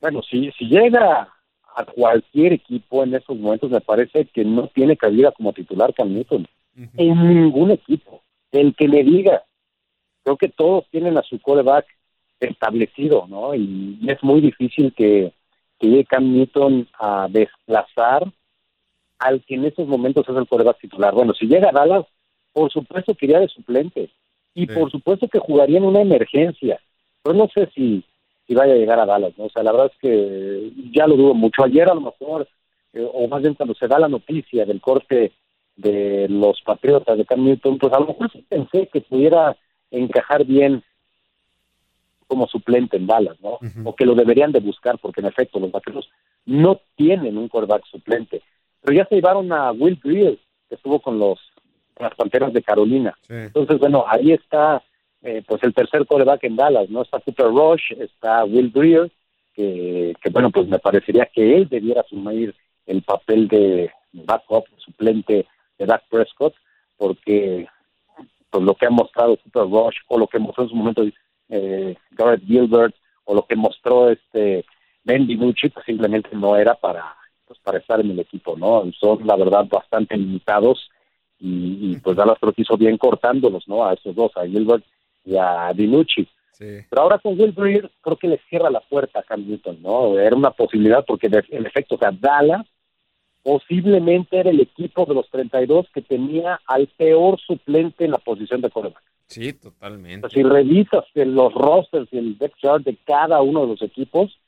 Bueno, 0.00 0.20
si, 0.22 0.50
si 0.58 0.66
llega 0.66 1.28
a 1.76 1.84
cualquier 1.86 2.52
equipo 2.52 3.04
en 3.04 3.14
estos 3.14 3.38
momentos, 3.38 3.70
me 3.70 3.80
parece 3.80 4.26
que 4.26 4.44
no 4.44 4.68
tiene 4.68 4.96
cabida 4.96 5.32
como 5.32 5.54
titular 5.54 5.94
Cam 5.94 6.12
Newton. 6.12 6.46
En 6.96 7.28
ningún 7.28 7.70
equipo. 7.70 8.22
El 8.50 8.74
que 8.74 8.88
le 8.88 9.04
diga. 9.04 9.44
Creo 10.24 10.36
que 10.36 10.48
todos 10.48 10.84
tienen 10.90 11.16
a 11.16 11.22
su 11.22 11.38
coreback 11.40 11.86
establecido, 12.40 13.26
¿no? 13.28 13.54
Y, 13.54 13.98
es 14.06 14.22
muy 14.22 14.40
difícil 14.40 14.92
que, 14.94 15.32
que 15.78 15.86
llegue 15.88 16.04
Cam 16.04 16.32
Newton 16.32 16.88
a 16.98 17.28
desplazar 17.30 18.24
al 19.18 19.42
que 19.44 19.54
en 19.54 19.64
estos 19.64 19.88
momentos 19.88 20.28
es 20.28 20.36
el 20.36 20.46
coreback 20.46 20.80
titular. 20.80 21.14
Bueno, 21.14 21.32
si 21.34 21.46
llega 21.46 21.70
a 21.70 21.72
Dallas, 21.72 22.04
por 22.52 22.70
supuesto 22.70 23.14
que 23.14 23.26
iría 23.26 23.40
de 23.40 23.48
suplente. 23.48 24.10
Y 24.54 24.66
por 24.66 24.90
supuesto 24.90 25.26
que 25.26 25.40
jugaría 25.40 25.78
en 25.78 25.84
una 25.84 26.00
emergencia. 26.00 26.80
Pero 27.22 27.36
no 27.36 27.48
sé 27.52 27.68
si, 27.74 28.04
si 28.46 28.54
vaya 28.54 28.74
a 28.74 28.76
llegar 28.76 29.00
a 29.00 29.06
Dallas, 29.06 29.32
¿no? 29.36 29.46
O 29.46 29.50
sea, 29.50 29.64
la 29.64 29.72
verdad 29.72 29.90
es 29.92 29.98
que 29.98 30.70
ya 30.92 31.08
lo 31.08 31.16
dudo 31.16 31.34
mucho. 31.34 31.64
Ayer 31.64 31.88
a 31.88 31.94
lo 31.94 32.02
mejor, 32.02 32.46
eh, 32.92 33.04
o 33.12 33.26
más 33.26 33.42
bien 33.42 33.54
cuando 33.54 33.74
se 33.74 33.88
da 33.88 33.98
la 33.98 34.08
noticia 34.08 34.64
del 34.64 34.80
corte 34.80 35.32
de 35.74 36.28
los 36.28 36.60
Patriotas 36.62 37.18
de 37.18 37.24
Cam 37.24 37.44
Newton, 37.44 37.78
pues 37.78 37.92
a 37.92 37.98
lo 37.98 38.06
mejor 38.06 38.30
sí 38.30 38.44
pensé 38.48 38.88
que 38.92 39.00
pudiera 39.00 39.56
encajar 39.90 40.44
bien 40.44 40.84
como 42.34 42.48
suplente 42.48 42.96
en 42.96 43.06
Dallas, 43.06 43.36
¿no? 43.40 43.60
O 43.84 43.94
que 43.94 44.04
lo 44.04 44.16
deberían 44.16 44.50
de 44.50 44.58
buscar, 44.58 44.98
porque 44.98 45.20
en 45.20 45.28
efecto 45.28 45.60
los 45.60 45.70
vaqueros 45.70 46.10
no 46.44 46.80
tienen 46.96 47.38
un 47.38 47.46
quarterback 47.46 47.86
suplente. 47.86 48.42
Pero 48.82 48.96
ya 48.96 49.06
se 49.06 49.14
llevaron 49.14 49.52
a 49.52 49.70
Will 49.70 50.00
Greer, 50.02 50.36
que 50.68 50.74
estuvo 50.74 50.98
con 50.98 51.20
los 51.20 51.38
las 51.96 52.12
Panteras 52.16 52.52
de 52.52 52.60
Carolina. 52.60 53.16
Entonces, 53.28 53.78
bueno, 53.78 54.04
ahí 54.08 54.32
está 54.32 54.82
eh, 55.22 55.44
pues 55.46 55.62
el 55.62 55.72
tercer 55.72 56.04
quarterback 56.06 56.42
en 56.42 56.56
Dallas, 56.56 56.90
¿no? 56.90 57.02
Está 57.02 57.20
Cooper 57.20 57.46
Rush, 57.46 57.92
está 58.00 58.44
Will 58.44 58.72
Greer, 58.74 59.12
que, 59.54 60.12
que, 60.20 60.30
bueno, 60.30 60.50
pues 60.50 60.66
me 60.66 60.80
parecería 60.80 61.26
que 61.26 61.56
él 61.56 61.68
debiera 61.68 62.00
asumir 62.00 62.52
el 62.86 63.02
papel 63.02 63.46
de 63.46 63.92
backup 64.12 64.64
suplente 64.78 65.46
de 65.78 65.86
Dak 65.86 66.02
Prescott, 66.10 66.54
porque 66.96 67.68
pues 68.50 68.64
lo 68.64 68.74
que 68.74 68.86
ha 68.86 68.90
mostrado 68.90 69.38
Super 69.44 69.62
Rush 69.62 69.98
o 70.08 70.18
lo 70.18 70.26
que 70.26 70.40
mostró 70.40 70.64
en 70.64 70.70
su 70.70 70.76
momento 70.76 71.04
eh, 71.48 71.96
Garrett 72.10 72.44
Gilbert 72.44 72.94
o 73.24 73.34
lo 73.34 73.46
que 73.46 73.56
mostró 73.56 74.10
este 74.10 74.64
Ben 75.04 75.26
DiNucci, 75.26 75.68
pues 75.68 75.84
simplemente 75.84 76.30
no 76.32 76.56
era 76.56 76.74
para 76.74 77.16
pues 77.46 77.58
para 77.60 77.78
estar 77.78 78.00
en 78.00 78.10
el 78.10 78.20
equipo, 78.20 78.56
¿no? 78.56 78.84
Son 78.98 79.26
la 79.26 79.36
verdad 79.36 79.66
bastante 79.66 80.16
limitados 80.16 80.90
y, 81.38 81.96
pues 81.98 82.16
Dallas 82.16 82.38
que 82.40 82.62
hizo 82.62 82.76
bien 82.76 82.96
cortándolos, 82.96 83.68
¿no? 83.68 83.84
A 83.84 83.92
esos 83.92 84.14
dos, 84.14 84.32
a 84.36 84.46
Gilbert 84.46 84.84
y 85.24 85.36
a 85.36 85.72
DiNucci. 85.74 86.26
Pero 86.58 87.02
ahora 87.02 87.18
con 87.18 87.38
Will 87.38 87.52
Greer 87.52 87.90
creo 88.00 88.16
que 88.16 88.28
le 88.28 88.40
cierra 88.48 88.70
la 88.70 88.80
puerta 88.80 89.18
a 89.18 89.22
Cam 89.22 89.46
Newton, 89.46 89.82
¿no? 89.82 90.18
Era 90.18 90.36
una 90.36 90.52
posibilidad 90.52 91.04
porque 91.04 91.26
en 91.26 91.66
efecto, 91.66 91.96
o 91.96 91.98
sea, 91.98 92.12
Dallas 92.12 92.66
posiblemente 93.42 94.38
era 94.38 94.50
el 94.50 94.60
equipo 94.60 95.04
de 95.04 95.14
los 95.14 95.28
32 95.28 95.88
que 95.92 96.00
tenía 96.00 96.60
al 96.66 96.86
peor 96.96 97.38
suplente 97.40 98.04
en 98.04 98.12
la 98.12 98.18
posición 98.18 98.60
de 98.62 98.70
coreback. 98.70 99.02
Sí, 99.34 99.52
totalmente. 99.52 100.28
si 100.30 100.42
revisas 100.44 101.04
los 101.14 101.52
rosters 101.54 102.08
y 102.12 102.18
el 102.18 102.38
depth 102.38 102.56
chart 102.62 102.84
de 102.84 102.96
cada 103.04 103.42
uno 103.42 103.62
de 103.62 103.66
los 103.66 103.82
equipos, 103.82 104.38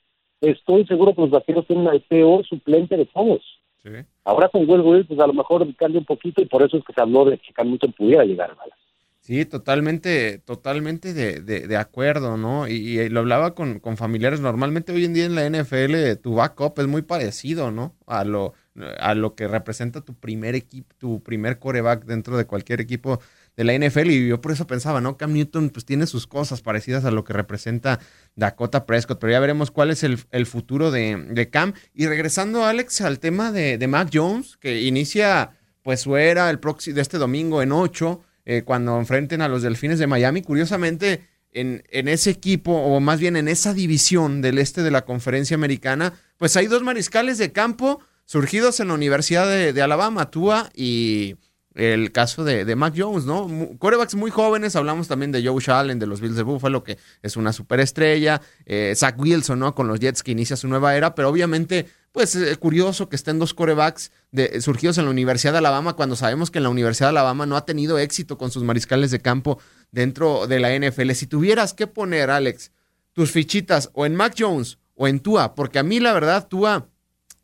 estoy 0.41 0.87
seguro 0.87 1.13
que 1.13 1.23
los 1.23 1.31
vaqueros 1.31 1.67
tienen 1.67 1.89
al 1.89 2.01
peor 2.03 2.47
suplente 2.47 2.97
de 2.97 3.07
todos. 3.07 3.43
Sí. 3.83 3.91
Ahora 4.25 4.49
con 4.49 4.69
Will 4.69 4.83
Wills, 4.83 5.07
pues 5.09 5.19
a 5.19 5.27
lo 5.27 5.33
mejor 5.33 5.67
cambia 5.75 5.99
un 5.99 6.05
poquito 6.05 6.41
y 6.41 6.47
por 6.47 6.63
eso 6.63 6.77
es 6.77 6.85
que 6.85 6.93
se 6.93 7.01
habló 7.01 7.25
de 7.25 7.39
que 7.39 7.53
Cam 7.53 7.69
Newton 7.69 7.93
pudiera 7.93 8.25
llegar 8.25 8.53
a 8.53 8.55
Dallas. 8.55 8.79
Sí, 9.27 9.45
totalmente, 9.45 10.39
totalmente 10.39 11.13
de, 11.13 11.41
de, 11.41 11.77
acuerdo, 11.77 12.37
¿no? 12.37 12.69
Y, 12.69 13.09
lo 13.09 13.19
hablaba 13.19 13.57
con, 13.57 13.81
con, 13.81 13.97
familiares. 13.97 14.39
Normalmente 14.41 14.93
hoy 14.93 15.05
en 15.05 15.15
día 15.15 15.25
en 15.25 15.35
la 15.35 15.51
NFL 15.51 16.21
tu 16.23 16.37
backup 16.37 16.79
es 16.79 16.87
muy 16.87 17.03
parecido, 17.03 17.73
¿no? 17.73 17.97
A 18.07 18.25
lo, 18.25 18.53
a 19.01 19.17
lo 19.17 19.35
que 19.35 19.49
representa 19.49 20.01
tu 20.01 20.15
primer 20.15 20.55
equipo, 20.55 20.95
tu 20.99 21.25
primer 21.25 21.59
coreback 21.59 22.05
dentro 22.05 22.37
de 22.37 22.47
cualquier 22.47 22.81
equipo 22.81 23.19
de 23.57 23.65
la 23.65 23.75
NFL. 23.75 24.11
Y 24.11 24.29
yo 24.29 24.41
por 24.41 24.53
eso 24.53 24.67
pensaba, 24.67 25.01
¿no? 25.01 25.17
Cam 25.17 25.33
Newton 25.33 25.71
pues 25.71 25.85
tiene 25.85 26.07
sus 26.07 26.27
cosas 26.27 26.63
parecidas 26.63 27.05
a 27.05 27.11
lo 27.11 27.25
que 27.25 27.33
representa 27.33 28.01
Dakota 28.35 28.87
Prescott, 28.87 29.19
pero 29.19 29.33
ya 29.33 29.41
veremos 29.41 29.71
cuál 29.71 29.91
es 29.91 30.03
el, 30.05 30.47
futuro 30.47 30.91
de, 30.91 31.49
Cam. 31.51 31.73
Y 31.95 32.07
regresando, 32.07 32.65
Alex, 32.65 33.01
al 33.01 33.19
tema 33.19 33.53
de, 33.53 33.79
de 33.79 33.87
Mac 33.89 34.11
Jones, 34.13 34.57
que 34.59 34.83
inicia 34.83 35.51
pues 35.83 36.01
su 36.01 36.17
era 36.17 36.51
el 36.51 36.59
próximo 36.59 36.97
de 36.97 37.03
este 37.03 37.19
domingo 37.19 37.63
en 37.63 37.73
8 37.73 38.21
eh, 38.45 38.63
cuando 38.65 38.99
enfrenten 38.99 39.43
a 39.43 39.49
los 39.49 39.63
Delfines 39.63 39.99
de 39.99 40.07
Miami. 40.07 40.43
Curiosamente, 40.43 41.23
en, 41.53 41.85
en, 41.91 42.09
ese 42.09 42.31
equipo, 42.31 42.73
o 42.73 43.01
más 43.01 43.21
bien 43.21 43.37
en 43.37 43.49
esa 43.49 43.73
división 43.73 44.43
del 44.43 44.59
este 44.59 44.83
de 44.83 44.91
la 44.91 45.05
conferencia 45.05 45.55
americana, 45.55 46.13
pues 46.37 46.57
hay 46.57 46.67
dos 46.67 46.83
mariscales 46.83 47.39
de 47.39 47.53
campo 47.53 48.01
surgidos 48.27 48.81
en 48.81 48.89
la 48.89 48.95
Universidad 48.95 49.47
de, 49.47 49.83
Alabama, 49.83 50.31
Tua 50.31 50.71
y 50.75 51.37
el 51.77 52.11
caso 52.11 52.43
de, 52.43 52.65
de, 52.65 52.75
Mac 52.75 52.95
Jones, 52.97 53.27
¿no? 53.27 53.49
Corebacks 53.79 54.15
muy 54.15 54.31
jóvenes, 54.31 54.75
hablamos 54.77 55.09
también 55.09 55.31
de 55.31 55.47
Joe 55.47 55.63
Allen 55.69 55.99
de 55.99 56.07
los 56.07 56.21
Bills 56.21 56.37
de 56.37 56.43
Buffalo, 56.43 56.83
que 56.83 56.99
es 57.23 57.37
una 57.37 57.53
superestrella, 57.53 58.41
eh, 58.65 58.95
Zach 58.97 59.15
Wilson, 59.19 59.59
¿no? 59.59 59.75
Con 59.75 59.87
los 59.87 60.01
Jets 60.01 60.23
que 60.23 60.33
inicia 60.33 60.57
su 60.57 60.69
nueva 60.69 60.97
era, 60.97 61.15
pero 61.15 61.29
obviamente 61.29 61.87
pues 62.13 62.35
es 62.35 62.57
curioso 62.57 63.11
que 63.11 63.17
estén 63.17 63.39
dos 63.39 63.53
corebacks 63.53 64.11
de, 64.33 64.63
surgidos 64.63 64.97
en 64.97 65.05
la 65.05 65.11
Universidad 65.11 65.53
de 65.53 65.59
Alabama 65.59 65.93
cuando 65.93 66.17
sabemos 66.17 66.51
que 66.51 66.59
en 66.61 66.63
la 66.63 66.71
Universidad 66.71 67.09
de 67.09 67.19
Alabama 67.19 67.45
no 67.45 67.59
ha 67.59 67.67
tenido 67.67 67.99
éxito 67.99 68.39
con 68.39 68.51
sus 68.51 68.63
mariscales 68.63 69.11
de 69.11 69.21
campo 69.21 69.59
dentro 69.91 70.47
de 70.47 70.59
la 70.59 70.75
NFL. 70.75 71.11
Si 71.11 71.27
tuvieras 71.27 71.75
que 71.75 71.87
poner, 71.87 72.31
Alex, 72.31 72.73
tus 73.13 73.33
fichitas 73.33 73.91
o 73.93 74.07
en 74.07 74.17
Mac 74.17 74.35
Jones 74.39 74.79
o 74.95 75.09
en 75.09 75.21
Tua, 75.21 75.55
porque 75.55 75.79
a 75.79 75.83
mí 75.83 76.01
la 76.01 76.15
verdad 76.15 76.49
Tua 76.49 76.89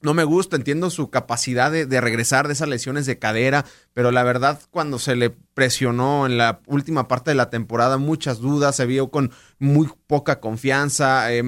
no 0.03 0.15
me 0.15 0.25
gusta, 0.25 0.57
entiendo 0.57 0.91
su 0.91 1.11
capacidad 1.11 1.71
de, 1.71 2.01
regresar 2.01 2.49
de 2.49 2.55
esas 2.55 2.69
lesiones 2.69 3.07
de 3.07 3.19
cadera, 3.19 3.65
pero 3.95 4.11
la 4.11 4.25
verdad 4.25 4.61
cuando 4.71 4.99
se 4.99 5.15
le 5.15 5.31
presionó 5.31 6.27
en 6.27 6.39
la 6.39 6.61
última 6.67 7.07
parte 7.07 7.31
de 7.31 7.37
la 7.37 7.51
temporada, 7.51 7.99
muchas 7.99 8.39
dudas, 8.39 8.77
se 8.77 8.87
vio 8.87 9.11
con 9.11 9.31
muy 9.61 9.89
poca 10.09 10.41
confianza, 10.41 11.33
eh, 11.33 11.43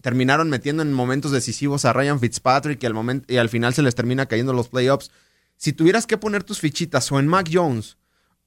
terminaron 0.00 0.50
metiendo 0.50 0.82
en 0.82 0.92
momentos 0.92 1.30
decisivos 1.30 1.84
a 1.84 1.92
Ryan 1.92 2.18
Fitzpatrick 2.18 2.82
y 3.28 3.36
al, 3.36 3.48
final 3.48 3.72
se 3.72 3.82
les 3.82 3.94
termina 3.94 4.26
cayendo 4.26 4.52
los 4.52 4.68
playoffs. 4.68 5.12
Si 5.56 5.72
tuvieras 5.72 6.06
que 6.06 6.18
poner 6.18 6.42
tus 6.42 6.58
fichitas 6.58 7.10
o 7.12 7.20
en 7.20 7.28
Mac 7.28 7.48
Jones 7.52 7.98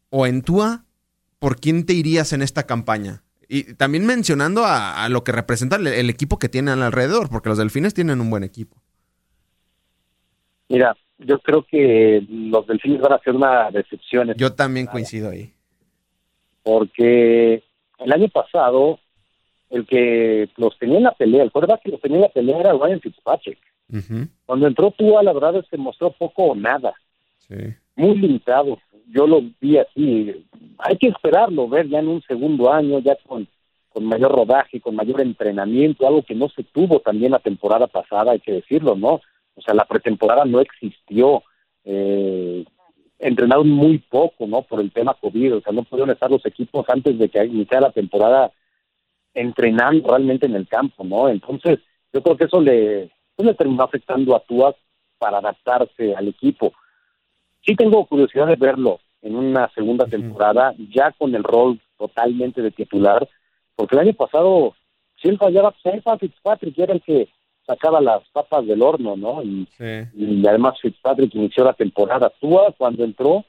o 0.09 0.27
en 0.27 0.41
Tua, 0.41 0.85
¿por 1.39 1.59
quién 1.59 1.85
te 1.85 1.93
irías 1.93 2.33
en 2.33 2.41
esta 2.41 2.63
campaña? 2.63 3.23
Y 3.47 3.75
también 3.75 4.05
mencionando 4.05 4.65
a, 4.65 5.07
lo 5.07 5.23
que 5.23 5.31
representa 5.31 5.77
el, 5.77 5.87
el 5.87 6.09
equipo 6.09 6.39
que 6.39 6.49
tienen 6.49 6.81
alrededor, 6.81 7.29
porque 7.29 7.47
los 7.47 7.57
Delfines 7.57 7.93
tienen 7.93 8.19
un 8.19 8.29
buen 8.29 8.43
equipo. 8.43 8.84
Mira, 10.69 10.95
yo 11.17 11.39
creo 11.39 11.63
que 11.63 12.23
los 12.29 12.67
delfines 12.67 13.01
van 13.01 13.13
a 13.13 13.19
ser 13.19 13.35
una 13.35 13.71
decepción. 13.71 14.33
Yo 14.35 14.53
también 14.53 14.87
coincido 14.87 15.29
ahí. 15.29 15.51
Porque 16.63 17.63
el 17.99 18.11
año 18.11 18.27
pasado, 18.29 18.99
el 19.69 19.85
que 19.85 20.49
los 20.57 20.77
tenía 20.77 20.97
en 20.97 21.03
la 21.03 21.11
pelea, 21.11 21.43
el 21.43 21.51
quarterback 21.51 21.83
que 21.83 21.91
los 21.91 22.01
tenía 22.01 22.17
en 22.17 22.23
la 22.23 22.29
pelea 22.29 22.59
era 22.59 22.73
Ryan 22.73 22.99
Fitzpatrick. 22.99 23.59
Cuando 24.45 24.67
entró 24.67 24.91
Tua, 24.91 25.21
la 25.23 25.33
verdad 25.33 25.57
es 25.57 25.65
que 25.69 25.77
mostró 25.77 26.11
poco 26.11 26.43
o 26.43 26.55
nada. 26.55 26.93
Muy 27.95 28.17
limitado. 28.17 28.79
Yo 29.07 29.27
lo 29.27 29.41
vi 29.61 29.77
así. 29.77 30.45
Hay 30.79 30.97
que 30.97 31.07
esperarlo, 31.07 31.69
ver 31.69 31.87
ya 31.87 31.99
en 31.99 32.07
un 32.07 32.21
segundo 32.23 32.71
año, 32.71 32.99
ya 32.99 33.15
con, 33.27 33.47
con 33.89 34.05
mayor 34.05 34.31
rodaje, 34.31 34.81
con 34.81 34.95
mayor 34.95 35.21
entrenamiento, 35.21 36.07
algo 36.07 36.23
que 36.23 36.35
no 36.35 36.49
se 36.49 36.63
tuvo 36.63 36.99
también 36.99 37.31
la 37.31 37.39
temporada 37.39 37.87
pasada, 37.87 38.31
hay 38.31 38.39
que 38.39 38.53
decirlo, 38.53 38.95
¿no? 38.95 39.21
O 39.55 39.61
sea, 39.61 39.73
la 39.73 39.85
pretemporada 39.85 40.45
no 40.45 40.59
existió. 40.59 41.43
Eh, 41.83 42.65
entrenaron 43.19 43.69
muy 43.69 43.99
poco, 43.99 44.47
¿no? 44.47 44.61
Por 44.63 44.81
el 44.81 44.91
tema 44.91 45.13
COVID. 45.13 45.57
O 45.57 45.61
sea, 45.61 45.73
no 45.73 45.83
pudieron 45.83 46.11
estar 46.11 46.29
los 46.29 46.45
equipos 46.45 46.85
antes 46.89 47.17
de 47.17 47.29
que 47.29 47.43
iniciara 47.45 47.87
la 47.87 47.93
temporada 47.93 48.51
entrenando 49.33 50.09
realmente 50.09 50.45
en 50.45 50.55
el 50.55 50.67
campo, 50.67 51.03
¿no? 51.03 51.29
Entonces, 51.29 51.79
yo 52.13 52.23
creo 52.23 52.37
que 52.37 52.45
eso 52.45 52.61
le, 52.61 53.11
pues, 53.35 53.45
le 53.45 53.53
terminó 53.53 53.83
afectando 53.83 54.35
a 54.35 54.39
Tua 54.39 54.75
para 55.17 55.39
adaptarse 55.39 56.15
al 56.15 56.27
equipo. 56.27 56.73
Sí 57.61 57.75
tengo 57.75 58.05
curiosidad 58.05 58.47
de 58.47 58.55
verlo 58.55 58.99
en 59.21 59.35
una 59.35 59.69
segunda 59.73 60.05
temporada, 60.05 60.73
ya 60.93 61.11
con 61.11 61.33
el 61.33 61.43
rol 61.43 61.79
totalmente 61.97 62.61
de 62.61 62.71
titular, 62.71 63.27
porque 63.75 63.95
el 63.95 64.01
año 64.01 64.13
pasado, 64.13 64.75
si 65.21 65.29
él 65.29 65.37
fallaba, 65.37 65.73
pues 65.81 66.19
Fitzpatrick 66.19 66.77
era 66.77 66.93
el 66.93 67.01
que 67.01 67.27
sacaba 67.65 67.99
las 68.01 68.27
papas 68.29 68.65
del 68.65 68.81
horno, 68.81 69.15
¿no? 69.15 69.41
Y, 69.43 69.67
además 70.47 70.79
Fitzpatrick 70.81 71.33
inició 71.35 71.63
la 71.63 71.73
temporada. 71.73 72.31
Tua 72.39 72.73
cuando 72.77 73.03
entró, 73.03 73.43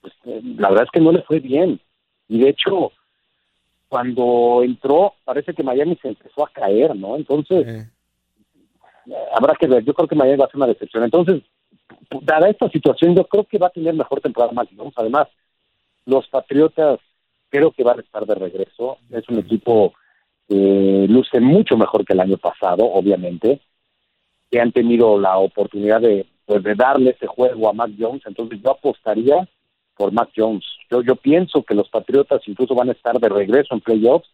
pues, 0.00 0.14
la 0.24 0.68
verdad 0.70 0.84
es 0.84 0.90
que 0.90 1.00
no 1.00 1.12
le 1.12 1.22
fue 1.22 1.40
bien. 1.40 1.80
Y 2.28 2.40
de 2.40 2.50
hecho, 2.50 2.92
cuando 3.88 4.62
entró, 4.62 5.14
parece 5.24 5.54
que 5.54 5.62
Miami 5.62 5.96
se 6.00 6.08
empezó 6.08 6.44
a 6.44 6.50
caer, 6.50 6.96
¿no? 6.96 7.16
Entonces, 7.16 7.88
habrá 9.34 9.54
que 9.54 9.66
ver. 9.66 9.84
Yo 9.84 9.94
creo 9.94 10.08
que 10.08 10.16
Miami 10.16 10.38
va 10.38 10.46
a 10.46 10.48
ser 10.48 10.56
una 10.56 10.66
decepción. 10.66 11.04
Entonces, 11.04 11.42
dada 12.22 12.48
esta 12.48 12.68
situación, 12.70 13.14
yo 13.14 13.24
creo 13.24 13.44
que 13.44 13.58
va 13.58 13.68
a 13.68 13.70
tener 13.70 13.94
mejor 13.94 14.20
temporada 14.20 14.52
más. 14.52 14.66
Además, 14.96 15.28
los 16.04 16.26
Patriotas 16.28 16.98
creo 17.48 17.70
que 17.70 17.84
van 17.84 17.98
a 17.98 18.02
estar 18.02 18.26
de 18.26 18.34
regreso. 18.34 18.98
Es 19.10 19.28
un 19.28 19.38
equipo 19.38 19.92
eh, 20.48 21.06
luce 21.08 21.40
mucho 21.40 21.76
mejor 21.76 22.04
que 22.04 22.12
el 22.12 22.20
año 22.20 22.36
pasado, 22.36 22.84
obviamente, 22.84 23.60
que 24.50 24.60
han 24.60 24.72
tenido 24.72 25.18
la 25.18 25.38
oportunidad 25.38 26.00
de, 26.00 26.26
pues, 26.44 26.62
de 26.62 26.74
darle 26.74 27.10
ese 27.10 27.26
juego 27.26 27.68
a 27.68 27.72
Mac 27.72 27.90
Jones, 27.98 28.22
entonces 28.26 28.60
yo 28.62 28.70
apostaría 28.70 29.48
por 29.96 30.12
Mac 30.12 30.30
Jones. 30.36 30.64
Yo, 30.90 31.02
yo 31.02 31.16
pienso 31.16 31.62
que 31.64 31.74
los 31.74 31.88
Patriotas 31.88 32.42
incluso 32.46 32.74
van 32.74 32.90
a 32.90 32.92
estar 32.92 33.18
de 33.18 33.28
regreso 33.28 33.74
en 33.74 33.80
playoffs 33.80 34.28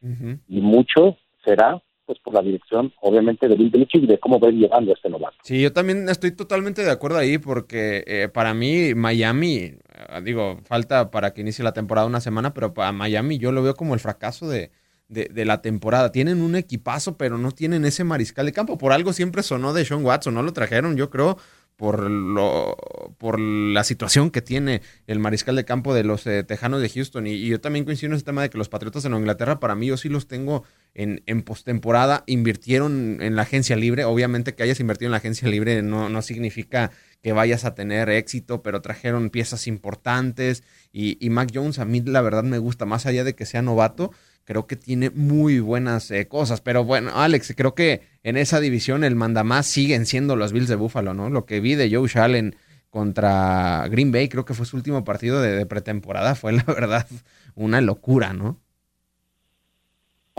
y 0.48 0.60
mucho 0.60 1.16
será 1.44 1.80
pues 2.04 2.18
por 2.18 2.34
la 2.34 2.42
dirección, 2.42 2.92
obviamente, 3.00 3.46
de 3.46 3.54
Bill 3.54 3.70
Belichick 3.70 4.02
y 4.02 4.06
de 4.06 4.18
cómo 4.18 4.40
va 4.40 4.50
llevando 4.50 4.90
a 4.90 4.94
este 4.94 5.08
novato. 5.08 5.36
Sí, 5.44 5.62
yo 5.62 5.72
también 5.72 6.08
estoy 6.08 6.32
totalmente 6.32 6.82
de 6.82 6.90
acuerdo 6.90 7.16
ahí 7.16 7.38
porque 7.38 8.02
eh, 8.06 8.28
para 8.28 8.54
mí 8.54 8.92
Miami, 8.96 9.56
eh, 9.56 9.78
digo, 10.24 10.58
falta 10.64 11.12
para 11.12 11.32
que 11.32 11.42
inicie 11.42 11.64
la 11.64 11.72
temporada 11.72 12.08
una 12.08 12.20
semana, 12.20 12.52
pero 12.52 12.74
para 12.74 12.90
Miami 12.90 13.38
yo 13.38 13.52
lo 13.52 13.62
veo 13.62 13.74
como 13.74 13.94
el 13.94 14.00
fracaso 14.00 14.48
de, 14.48 14.72
de, 15.12 15.44
la 15.44 15.60
temporada. 15.60 16.10
Tienen 16.10 16.42
un 16.42 16.56
equipazo, 16.56 17.16
pero 17.16 17.38
no 17.38 17.52
tienen 17.52 17.84
ese 17.84 18.04
mariscal 18.04 18.46
de 18.46 18.52
campo. 18.52 18.78
Por 18.78 18.92
algo 18.92 19.12
siempre 19.12 19.42
sonó 19.42 19.72
de 19.72 19.84
Sean 19.84 20.04
Watson, 20.04 20.34
no 20.34 20.42
lo 20.42 20.52
trajeron, 20.52 20.96
yo 20.96 21.10
creo, 21.10 21.36
por, 21.76 22.10
lo, 22.10 22.76
por 23.18 23.38
la 23.38 23.84
situación 23.84 24.30
que 24.30 24.40
tiene 24.40 24.82
el 25.06 25.18
mariscal 25.18 25.56
de 25.56 25.64
campo 25.64 25.94
de 25.94 26.04
los 26.04 26.26
eh, 26.26 26.44
Tejanos 26.44 26.80
de 26.80 26.88
Houston. 26.88 27.26
Y, 27.26 27.46
yo 27.46 27.60
también 27.60 27.84
coincido 27.84 28.12
en 28.12 28.16
ese 28.16 28.24
tema 28.24 28.42
de 28.42 28.50
que 28.50 28.58
los 28.58 28.68
Patriotas 28.68 29.04
en 29.04 29.14
Inglaterra, 29.14 29.60
para 29.60 29.74
mí, 29.74 29.86
yo 29.86 29.96
sí 29.96 30.08
los 30.08 30.28
tengo 30.28 30.64
en, 30.94 31.22
en 31.26 31.42
postemporada. 31.42 32.24
Invirtieron 32.26 33.18
en 33.20 33.36
la 33.36 33.42
agencia 33.42 33.76
libre. 33.76 34.04
Obviamente 34.04 34.54
que 34.54 34.62
hayas 34.62 34.80
invertido 34.80 35.08
en 35.08 35.12
la 35.12 35.18
agencia 35.18 35.48
libre 35.48 35.82
no, 35.82 36.08
no 36.08 36.22
significa 36.22 36.90
que 37.22 37.32
vayas 37.32 37.64
a 37.64 37.74
tener 37.74 38.08
éxito, 38.08 38.62
pero 38.62 38.80
trajeron 38.80 39.30
piezas 39.30 39.66
importantes. 39.66 40.62
Y, 40.92 41.18
y 41.24 41.30
Mac 41.30 41.50
Jones, 41.52 41.78
a 41.78 41.84
mí 41.84 42.00
la 42.00 42.22
verdad 42.22 42.44
me 42.44 42.58
gusta, 42.58 42.86
más 42.86 43.06
allá 43.06 43.24
de 43.24 43.34
que 43.34 43.44
sea 43.44 43.60
novato 43.60 44.12
creo 44.44 44.66
que 44.66 44.76
tiene 44.76 45.10
muy 45.10 45.60
buenas 45.60 46.10
eh, 46.10 46.26
cosas. 46.28 46.60
Pero 46.60 46.84
bueno, 46.84 47.10
Alex, 47.14 47.54
creo 47.56 47.74
que 47.74 48.02
en 48.22 48.36
esa 48.36 48.60
división 48.60 49.04
el 49.04 49.16
mandamás 49.16 49.66
siguen 49.66 50.06
siendo 50.06 50.36
los 50.36 50.52
Bills 50.52 50.68
de 50.68 50.76
Buffalo, 50.76 51.14
¿no? 51.14 51.30
Lo 51.30 51.46
que 51.46 51.60
vi 51.60 51.74
de 51.74 51.94
Joe 51.94 52.08
Allen 52.14 52.56
contra 52.90 53.88
Green 53.88 54.12
Bay, 54.12 54.28
creo 54.28 54.44
que 54.44 54.54
fue 54.54 54.66
su 54.66 54.76
último 54.76 55.02
partido 55.02 55.40
de, 55.40 55.64
pretemporada, 55.64 56.34
fue 56.34 56.52
la 56.52 56.64
verdad 56.64 57.06
una 57.54 57.80
locura, 57.80 58.32
¿no? 58.34 58.60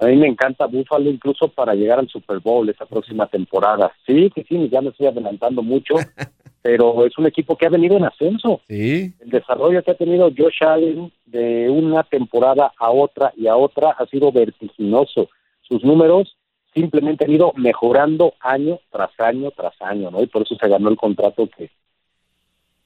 A 0.04 0.08
mí 0.08 0.18
me 0.18 0.28
encanta 0.28 0.66
Buffalo 0.66 1.10
incluso 1.10 1.48
para 1.48 1.74
llegar 1.76 2.00
al 2.00 2.10
Super 2.10 2.40
Bowl 2.40 2.68
esta 2.68 2.86
próxima 2.86 3.28
temporada. 3.28 3.92
Sí, 4.06 4.30
que 4.36 4.44
sí, 4.44 4.70
ya 4.70 4.82
me 4.82 4.90
estoy 4.90 5.08
adelantando 5.08 5.62
mucho, 5.62 5.96
pero 6.62 7.06
es 7.06 7.18
un 7.18 7.28
equipo 7.28 7.56
que 7.56 7.68
ha 7.68 7.70
venido 7.70 7.96
en 7.96 8.06
ascenso. 8.06 8.62
Sí. 8.68 9.14
El 9.20 9.30
desarrollo 9.30 9.82
que 9.82 9.92
ha 9.92 9.96
tenido 9.96 10.30
Josh 10.36 10.62
Allen 10.62 11.12
de 11.26 11.70
una 11.70 12.04
temporada 12.04 12.74
a 12.78 12.92
otra 12.92 13.32
y 13.38 13.48
a 13.48 13.56
otra 13.56 13.92
ha 13.92 14.06
sido 14.08 14.32
vertiginoso. 14.32 15.30
Sus 15.62 15.84
números 15.84 16.36
simplemente 16.74 17.24
han 17.26 17.32
ido 17.32 17.54
mejorando 17.56 18.34
año 18.42 18.80
tras 18.92 19.18
año 19.20 19.52
tras 19.52 19.74
año, 19.82 20.12
¿no? 20.12 20.22
Y 20.22 20.28
por 20.28 20.42
eso 20.42 20.56
se 20.60 20.68
ganó 20.68 20.90
el 20.90 20.98
contrato 20.98 21.48
que 21.48 21.70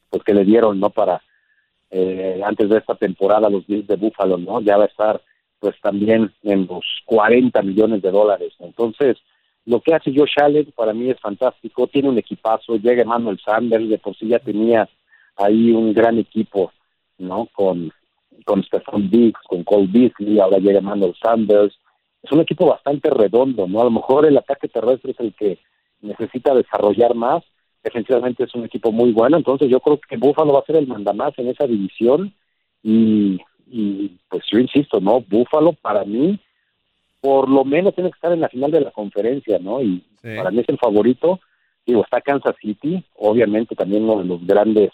pues 0.09 0.23
que 0.23 0.33
le 0.33 0.45
dieron, 0.45 0.79
¿no? 0.79 0.89
Para 0.89 1.21
eh, 1.89 2.41
antes 2.45 2.69
de 2.69 2.77
esta 2.77 2.95
temporada 2.95 3.49
los 3.49 3.65
Bills 3.65 3.87
de 3.87 3.95
Buffalo, 3.95 4.37
¿no? 4.37 4.61
Ya 4.61 4.77
va 4.77 4.83
a 4.83 4.87
estar 4.87 5.21
pues 5.59 5.75
también 5.81 6.31
en 6.43 6.67
los 6.67 6.85
40 7.05 7.61
millones 7.61 8.01
de 8.01 8.11
dólares. 8.11 8.53
Entonces, 8.59 9.17
lo 9.65 9.81
que 9.81 9.93
hace 9.93 10.13
Josh 10.15 10.35
Allen 10.41 10.71
para 10.75 10.93
mí 10.93 11.09
es 11.09 11.19
fantástico, 11.19 11.87
tiene 11.87 12.09
un 12.09 12.17
equipazo, 12.17 12.77
llega 12.77 13.01
Emmanuel 13.01 13.39
Sanders, 13.43 13.89
de 13.89 13.97
por 13.97 14.15
sí 14.15 14.27
ya 14.27 14.39
tenía 14.39 14.87
ahí 15.35 15.71
un 15.71 15.93
gran 15.93 16.17
equipo, 16.17 16.71
¿no? 17.17 17.47
Con, 17.51 17.91
con 18.45 18.63
Stefan 18.63 19.09
Diggs, 19.09 19.39
con 19.47 19.63
Cole 19.63 19.87
Beasley, 19.89 20.39
ahora 20.39 20.59
llega 20.59 20.79
Emmanuel 20.79 21.15
Sanders. 21.21 21.77
Es 22.23 22.31
un 22.31 22.41
equipo 22.41 22.67
bastante 22.67 23.09
redondo, 23.09 23.67
¿no? 23.67 23.81
A 23.81 23.85
lo 23.85 23.91
mejor 23.91 24.25
el 24.25 24.37
ataque 24.37 24.67
terrestre 24.67 25.11
es 25.11 25.19
el 25.19 25.33
que 25.33 25.59
necesita 26.01 26.53
desarrollar 26.53 27.13
más. 27.15 27.43
Defensivamente 27.83 28.43
es 28.43 28.55
un 28.55 28.65
equipo 28.65 28.91
muy 28.91 29.11
bueno, 29.11 29.37
entonces 29.37 29.69
yo 29.69 29.79
creo 29.79 29.99
que 29.99 30.17
Buffalo 30.17 30.53
va 30.53 30.59
a 30.59 30.65
ser 30.65 30.77
el 30.77 30.87
mandamás 30.87 31.33
en 31.37 31.47
esa 31.47 31.67
división 31.67 32.33
y, 32.83 33.39
y 33.69 34.17
pues 34.29 34.43
yo 34.51 34.59
insisto, 34.59 34.99
¿no? 34.99 35.21
Buffalo 35.21 35.73
para 35.73 36.03
mí 36.05 36.39
por 37.19 37.49
lo 37.49 37.65
menos 37.65 37.95
tiene 37.95 38.09
que 38.09 38.15
estar 38.15 38.31
en 38.31 38.41
la 38.41 38.49
final 38.49 38.71
de 38.71 38.81
la 38.81 38.91
conferencia, 38.91 39.59
¿no? 39.59 39.81
Y 39.81 40.03
para 40.21 40.51
mí 40.51 40.59
es 40.59 40.69
el 40.69 40.77
favorito. 40.77 41.39
Digo, 41.85 42.03
está 42.03 42.21
Kansas 42.21 42.55
City, 42.61 43.03
obviamente 43.15 43.75
también 43.75 44.03
uno 44.03 44.19
de 44.19 44.25
los 44.25 44.45
grandes 44.45 44.91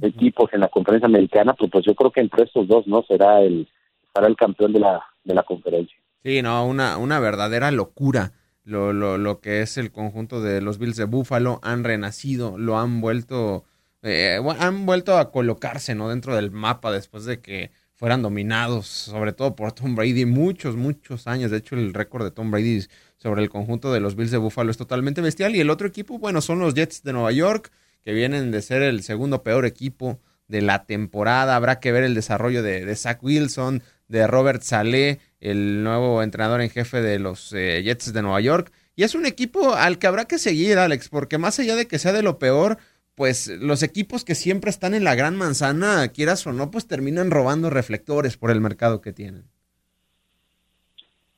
equipos 0.00 0.52
en 0.52 0.60
la 0.60 0.68
conferencia 0.68 1.06
americana, 1.06 1.54
pero 1.54 1.68
pues 1.70 1.84
yo 1.84 1.94
creo 1.94 2.10
que 2.10 2.20
entre 2.20 2.44
estos 2.44 2.66
dos, 2.66 2.86
¿no? 2.86 3.02
Será 3.04 3.40
el, 3.42 3.68
será 4.14 4.26
el 4.26 4.36
campeón 4.36 4.72
de 4.72 4.80
la, 4.80 5.02
de 5.24 5.34
la 5.34 5.42
conferencia. 5.42 5.96
Sí, 6.24 6.42
no, 6.42 6.66
una, 6.66 6.96
una 6.96 7.20
verdadera 7.20 7.70
locura. 7.70 8.32
Lo, 8.64 8.92
lo, 8.92 9.18
lo 9.18 9.40
que 9.40 9.60
es 9.60 9.76
el 9.76 9.90
conjunto 9.90 10.40
de 10.40 10.62
los 10.62 10.78
Bills 10.78 10.96
de 10.96 11.04
Buffalo 11.04 11.58
han 11.62 11.82
renacido, 11.84 12.56
lo 12.58 12.78
han 12.78 13.00
vuelto, 13.00 13.64
eh, 14.02 14.38
han 14.60 14.86
vuelto 14.86 15.18
a 15.18 15.32
colocarse, 15.32 15.94
¿no? 15.94 16.08
Dentro 16.08 16.36
del 16.36 16.50
mapa 16.50 16.92
después 16.92 17.24
de 17.24 17.40
que 17.40 17.72
fueran 17.94 18.22
dominados, 18.22 18.86
sobre 18.86 19.32
todo 19.32 19.54
por 19.54 19.72
Tom 19.72 19.94
Brady, 19.94 20.24
muchos, 20.24 20.76
muchos 20.76 21.26
años. 21.26 21.50
De 21.50 21.58
hecho, 21.58 21.74
el 21.74 21.94
récord 21.94 22.24
de 22.24 22.30
Tom 22.30 22.50
Brady 22.50 22.86
sobre 23.16 23.42
el 23.42 23.50
conjunto 23.50 23.92
de 23.92 24.00
los 24.00 24.16
Bills 24.16 24.30
de 24.30 24.38
Buffalo 24.38 24.70
es 24.70 24.76
totalmente 24.76 25.20
bestial. 25.20 25.54
Y 25.54 25.60
el 25.60 25.70
otro 25.70 25.86
equipo, 25.86 26.18
bueno, 26.18 26.40
son 26.40 26.58
los 26.58 26.74
Jets 26.74 27.02
de 27.02 27.12
Nueva 27.12 27.32
York, 27.32 27.70
que 28.04 28.12
vienen 28.12 28.50
de 28.50 28.62
ser 28.62 28.82
el 28.82 29.02
segundo 29.02 29.42
peor 29.42 29.64
equipo 29.64 30.20
de 30.48 30.62
la 30.62 30.84
temporada. 30.84 31.54
Habrá 31.54 31.78
que 31.78 31.92
ver 31.92 32.02
el 32.02 32.14
desarrollo 32.14 32.62
de, 32.62 32.94
Zach 32.96 33.22
Wilson, 33.22 33.82
de 34.08 34.26
Robert 34.26 34.62
Saleh, 34.62 35.20
el 35.40 35.84
nuevo 35.84 36.22
entrenador 36.22 36.60
en 36.60 36.70
jefe 36.70 37.00
de 37.00 37.18
los 37.18 37.52
eh, 37.52 37.82
Jets 37.84 38.12
de 38.12 38.22
Nueva 38.22 38.40
York. 38.40 38.72
Y 38.94 39.04
es 39.04 39.14
un 39.14 39.24
equipo 39.24 39.74
al 39.74 39.98
que 39.98 40.06
habrá 40.06 40.26
que 40.26 40.38
seguir, 40.38 40.78
Alex, 40.78 41.08
porque 41.08 41.38
más 41.38 41.58
allá 41.58 41.76
de 41.76 41.86
que 41.86 41.98
sea 41.98 42.12
de 42.12 42.22
lo 42.22 42.38
peor, 42.38 42.78
pues 43.14 43.48
los 43.60 43.82
equipos 43.82 44.24
que 44.24 44.34
siempre 44.34 44.70
están 44.70 44.94
en 44.94 45.04
la 45.04 45.14
gran 45.14 45.36
manzana, 45.36 46.08
quieras 46.08 46.46
o 46.46 46.52
no, 46.52 46.70
pues 46.70 46.86
terminan 46.86 47.30
robando 47.30 47.70
reflectores 47.70 48.36
por 48.36 48.50
el 48.50 48.60
mercado 48.60 49.00
que 49.00 49.12
tienen. 49.12 49.44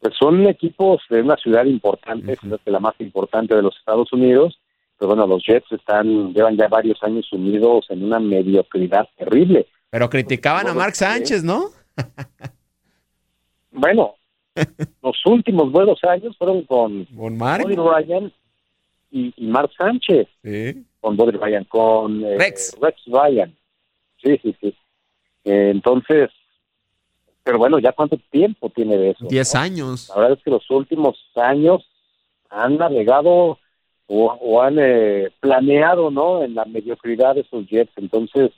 Pues 0.01 0.15
son 0.19 0.47
equipos 0.47 1.03
de 1.09 1.23
una 1.23 1.37
ciudad 1.37 1.65
importante, 1.65 2.37
la 2.67 2.79
más 2.79 2.95
importante 3.01 3.55
de 3.55 3.63
los 3.63 3.77
Estados 3.77 4.13
Unidos, 4.13 4.59
pero 4.99 5.09
bueno, 5.09 5.27
los 5.27 5.45
Jets 5.45 5.73
están 5.73 6.33
llevan 6.33 6.57
ya 6.57 6.69
varios 6.69 7.03
años 7.03 7.33
unidos 7.33 7.87
en 7.89 8.05
una 8.05 8.21
mediocridad 8.21 9.09
terrible. 9.17 9.67
Pero 9.91 10.11
criticaban 10.11 10.69
a 10.69 10.75
Mark 10.75 10.95
Sánchez, 10.95 11.43
¿no? 11.43 11.71
bueno, 13.73 14.15
los 15.03 15.27
últimos 15.27 15.73
buenos 15.73 15.99
años 16.05 16.37
fueron 16.37 16.63
con 16.63 17.07
Con 17.07 17.37
Mark 17.37 17.67
Ryan 17.67 18.31
y, 19.11 19.33
y 19.37 19.47
Mark 19.47 19.71
Sánchez. 19.77 20.29
Sí 20.43 20.85
con 21.05 21.19
Bobby 21.19 21.33
Ryan, 21.33 21.65
con 21.65 22.25
eh, 22.25 22.39
Rex. 22.39 22.75
Rex 22.81 23.03
Ryan. 23.05 23.55
Sí, 24.23 24.41
sí, 24.43 24.57
sí. 24.59 24.75
Eh, 25.45 25.69
entonces, 25.71 26.31
pero 27.43 27.59
bueno, 27.59 27.79
¿ya 27.79 27.93
cuánto 27.93 28.17
tiempo 28.31 28.71
tiene 28.71 28.97
de 28.97 29.11
eso? 29.11 29.27
Diez 29.29 29.55
años. 29.55 30.09
La 30.09 30.23
verdad 30.23 30.39
es 30.39 30.43
que 30.43 30.51
los 30.51 30.71
últimos 30.71 31.19
años 31.35 31.87
han 32.49 32.79
navegado 32.79 33.59
o, 34.07 34.63
han 34.63 34.79
eh, 34.79 35.31
planeado, 35.41 36.11
¿no? 36.11 36.43
En 36.43 36.55
la 36.55 36.65
mediocridad 36.65 37.35
de 37.35 37.43
esos 37.43 37.67
Jets. 37.67 37.93
Entonces, 37.97 38.53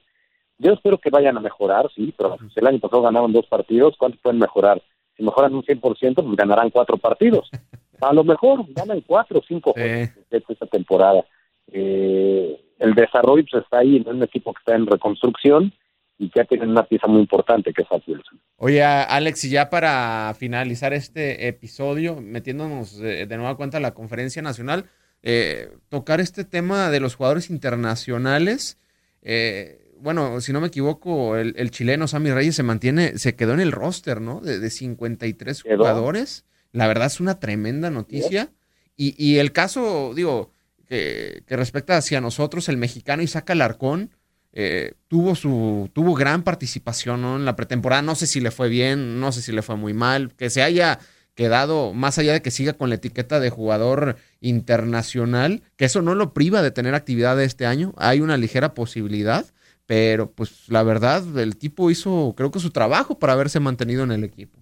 yo 0.59 0.73
espero 0.73 0.99
que 0.99 1.11
vayan 1.11 1.37
a 1.37 1.41
mejorar, 1.41 1.91
sí, 1.97 2.15
pero 2.17 2.37
el 2.55 2.67
año 2.69 2.79
pasado 2.79 3.03
ganaron 3.03 3.33
dos 3.33 3.47
partidos, 3.47 3.97
¿cuánto 3.99 4.19
pueden 4.23 4.39
mejorar? 4.39 4.81
Si 5.17 5.25
mejoran 5.25 5.53
un 5.53 5.65
100%, 5.65 5.81
pues 6.15 6.37
ganarán 6.37 6.71
cuatro 6.71 6.97
partidos. 6.97 7.51
A 8.01 8.13
lo 8.13 8.23
mejor 8.23 8.65
ganan 8.69 9.01
cuatro 9.01 9.41
o 9.41 9.43
cinco 9.43 9.75
esta 9.75 10.67
temporada. 10.67 11.25
Eh, 11.73 12.61
el 12.79 12.95
desarrollo 12.95 13.45
pues, 13.51 13.63
está 13.65 13.79
ahí 13.79 13.97
en 13.97 14.09
un 14.09 14.23
equipo 14.23 14.53
que 14.53 14.59
está 14.59 14.75
en 14.75 14.87
reconstrucción 14.87 15.73
y 16.19 16.31
que 16.31 16.45
tiene 16.45 16.67
una 16.67 16.85
pieza 16.85 17.07
muy 17.07 17.21
importante 17.21 17.73
que 17.73 17.83
es 17.83 17.89
Zach 17.89 18.03
Wilson. 18.07 18.41
Oye, 18.57 18.83
Alex, 18.83 19.45
y 19.45 19.51
ya 19.51 19.69
para 19.69 20.35
finalizar 20.39 20.93
este 20.93 21.49
episodio, 21.49 22.21
metiéndonos 22.21 22.99
de, 22.99 23.27
de 23.27 23.37
nueva 23.37 23.57
cuenta 23.57 23.79
a 23.79 23.81
la 23.81 23.95
conferencia 23.95 24.41
nacional, 24.41 24.87
eh, 25.23 25.71
tocar 25.89 26.21
este 26.21 26.45
tema 26.45 26.91
de 26.91 27.01
los 27.01 27.17
jugadores 27.17 27.51
internacionales. 27.51 28.79
Eh, 29.23 29.93
bueno, 29.99 30.41
si 30.41 30.53
no 30.53 30.61
me 30.61 30.69
equivoco, 30.69 31.37
el, 31.37 31.71
chileno 31.71 32.07
Sammy 32.07 32.31
Reyes 32.31 32.55
se 32.55 32.63
mantiene, 32.63 33.19
se 33.19 33.35
quedó 33.35 33.53
en 33.55 33.61
el 33.61 33.73
roster, 33.73 34.21
¿no? 34.21 34.41
De, 34.41 34.59
de 34.59 34.71
53 34.71 35.63
jugadores. 35.63 36.45
La 36.73 36.87
verdad 36.87 37.07
es 37.07 37.21
una 37.21 37.41
tremenda 37.41 37.91
noticia. 37.91 38.53
Y, 38.97 39.15
y 39.23 39.39
el 39.39 39.53
caso, 39.53 40.13
digo, 40.15 40.53
que, 40.89 41.43
respecta 41.49 41.97
hacia 41.97 42.21
nosotros, 42.21 42.69
el 42.69 42.77
mexicano 42.77 43.23
Isaac 43.23 43.51
Alarcón 43.51 44.11
eh, 44.53 44.93
tuvo 45.09 45.35
su 45.35 45.91
tuvo 45.93 46.15
gran 46.15 46.43
participación 46.43 47.25
en 47.25 47.45
la 47.45 47.57
pretemporada. 47.57 48.03
No 48.03 48.15
sé 48.15 48.27
si 48.27 48.41
le 48.41 48.51
fue 48.51 48.69
bien, 48.69 49.21
no 49.21 49.33
sé 49.33 49.43
si 49.43 49.53
le 49.53 49.63
fue 49.63 49.77
muy 49.77 49.95
mal, 49.95 50.33
que 50.35 50.51
se 50.51 50.63
haya 50.63 50.99
quedado, 51.35 51.93
más 51.93 52.19
allá 52.19 52.33
de 52.33 52.43
que 52.43 52.51
siga 52.51 52.73
con 52.73 52.89
la 52.89 52.95
etiqueta 52.95 53.41
de 53.41 53.51
jugador 53.51 54.17
internacional, 54.41 55.61
que 55.77 55.85
eso 55.85 56.01
no 56.01 56.15
lo 56.15 56.33
priva 56.33 56.63
de 56.63 56.71
tener 56.71 56.95
actividad 56.95 57.41
este 57.43 57.67
año. 57.67 57.93
Hay 57.99 58.21
una 58.23 58.39
ligera 58.39 58.73
posibilidad, 58.73 59.45
pero 59.85 60.31
pues 60.31 60.69
la 60.71 60.83
verdad, 60.83 61.23
el 61.39 61.59
tipo 61.59 61.91
hizo, 61.91 62.35
creo 62.37 62.51
que 62.51 62.59
su 62.59 62.71
trabajo 62.71 63.19
para 63.19 63.35
haberse 63.35 63.61
mantenido 63.61 64.03
en 64.03 64.13
el 64.13 64.25
equipo. 64.25 64.59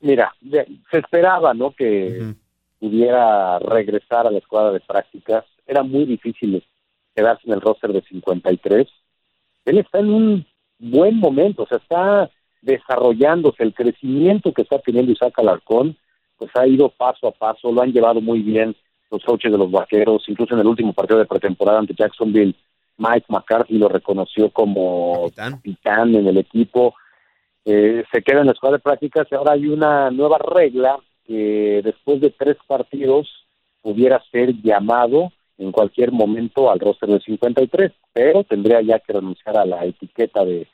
Mira, 0.00 0.34
se 0.90 0.98
esperaba, 0.98 1.54
¿no? 1.54 1.72
Que 1.72 2.34
pudiera 2.82 3.60
regresar 3.60 4.26
a 4.26 4.30
la 4.32 4.38
escuadra 4.38 4.72
de 4.72 4.80
prácticas. 4.80 5.44
Era 5.68 5.84
muy 5.84 6.04
difícil 6.04 6.64
quedarse 7.14 7.42
en 7.46 7.52
el 7.52 7.60
roster 7.60 7.92
de 7.92 8.02
53. 8.02 8.88
Él 9.66 9.78
está 9.78 10.00
en 10.00 10.10
un 10.10 10.46
buen 10.80 11.16
momento, 11.20 11.62
o 11.62 11.66
sea, 11.68 11.78
está 11.78 12.28
desarrollándose 12.60 13.62
el 13.62 13.72
crecimiento 13.72 14.52
que 14.52 14.62
está 14.62 14.80
teniendo 14.80 15.12
Isaac 15.12 15.38
Alarcón, 15.38 15.96
pues 16.36 16.50
ha 16.56 16.66
ido 16.66 16.88
paso 16.88 17.28
a 17.28 17.30
paso, 17.30 17.70
lo 17.70 17.82
han 17.82 17.92
llevado 17.92 18.20
muy 18.20 18.40
bien 18.40 18.74
los 19.12 19.22
coaches 19.22 19.52
de 19.52 19.58
los 19.58 19.70
vaqueros, 19.70 20.24
incluso 20.26 20.54
en 20.54 20.60
el 20.62 20.66
último 20.66 20.92
partido 20.92 21.20
de 21.20 21.26
pretemporada 21.26 21.78
ante 21.78 21.94
Jacksonville, 21.94 22.56
Mike 22.98 23.26
McCarthy 23.28 23.78
lo 23.78 23.88
reconoció 23.88 24.50
como 24.50 25.30
capitán, 25.36 26.16
en 26.16 26.26
el 26.26 26.38
equipo. 26.38 26.96
Eh, 27.64 28.02
se 28.12 28.22
queda 28.22 28.40
en 28.40 28.46
la 28.46 28.52
escuadra 28.52 28.78
de 28.78 28.82
prácticas 28.82 29.28
y 29.30 29.36
ahora 29.36 29.52
hay 29.52 29.68
una 29.68 30.10
nueva 30.10 30.38
regla 30.38 30.98
que 31.26 31.80
después 31.84 32.20
de 32.20 32.30
tres 32.30 32.56
partidos 32.66 33.28
pudiera 33.80 34.22
ser 34.30 34.54
llamado 34.62 35.32
en 35.58 35.72
cualquier 35.72 36.12
momento 36.12 36.70
al 36.70 36.80
roster 36.80 37.08
de 37.08 37.20
53, 37.20 37.92
pero 38.12 38.44
tendría 38.44 38.80
ya 38.82 38.98
que 38.98 39.12
renunciar 39.12 39.56
a 39.56 39.64
la 39.64 39.84
etiqueta 39.84 40.44
de, 40.44 40.66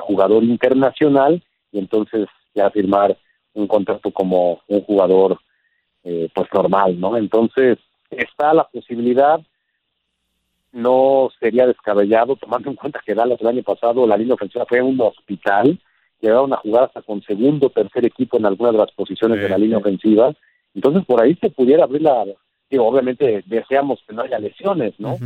jugador 0.00 0.42
internacional 0.42 1.40
y 1.70 1.78
entonces 1.78 2.26
ya 2.52 2.68
firmar 2.70 3.16
un 3.52 3.68
contrato 3.68 4.10
como 4.10 4.60
un 4.66 4.80
jugador 4.80 5.38
eh, 6.02 6.28
pues 6.34 6.48
normal, 6.52 6.98
¿no? 6.98 7.16
Entonces 7.16 7.78
está 8.10 8.52
la 8.54 8.64
posibilidad, 8.64 9.40
no 10.72 11.30
sería 11.38 11.68
descabellado 11.68 12.34
tomando 12.34 12.70
en 12.70 12.74
cuenta 12.74 13.00
que 13.06 13.14
Dallas 13.14 13.40
el 13.40 13.46
año 13.46 13.62
pasado 13.62 14.04
la 14.04 14.16
línea 14.16 14.34
ofensiva 14.34 14.66
fue 14.68 14.82
un 14.82 15.00
hospital 15.00 15.78
llegaron 16.24 16.52
a 16.52 16.56
jugar 16.56 16.84
hasta 16.84 17.02
con 17.02 17.22
segundo, 17.22 17.70
tercer 17.70 18.04
equipo 18.04 18.38
en 18.38 18.46
algunas 18.46 18.72
de 18.72 18.78
las 18.78 18.92
posiciones 18.92 19.40
de 19.40 19.48
la 19.48 19.58
línea 19.58 19.78
ofensiva. 19.78 20.34
Entonces, 20.74 21.04
por 21.04 21.22
ahí 21.22 21.36
se 21.40 21.50
pudiera 21.50 21.84
abrir 21.84 22.02
la. 22.02 22.24
Digo, 22.70 22.86
obviamente 22.86 23.44
deseamos 23.46 24.00
que 24.06 24.14
no 24.14 24.22
haya 24.22 24.38
lesiones, 24.38 24.94
¿no? 24.98 25.16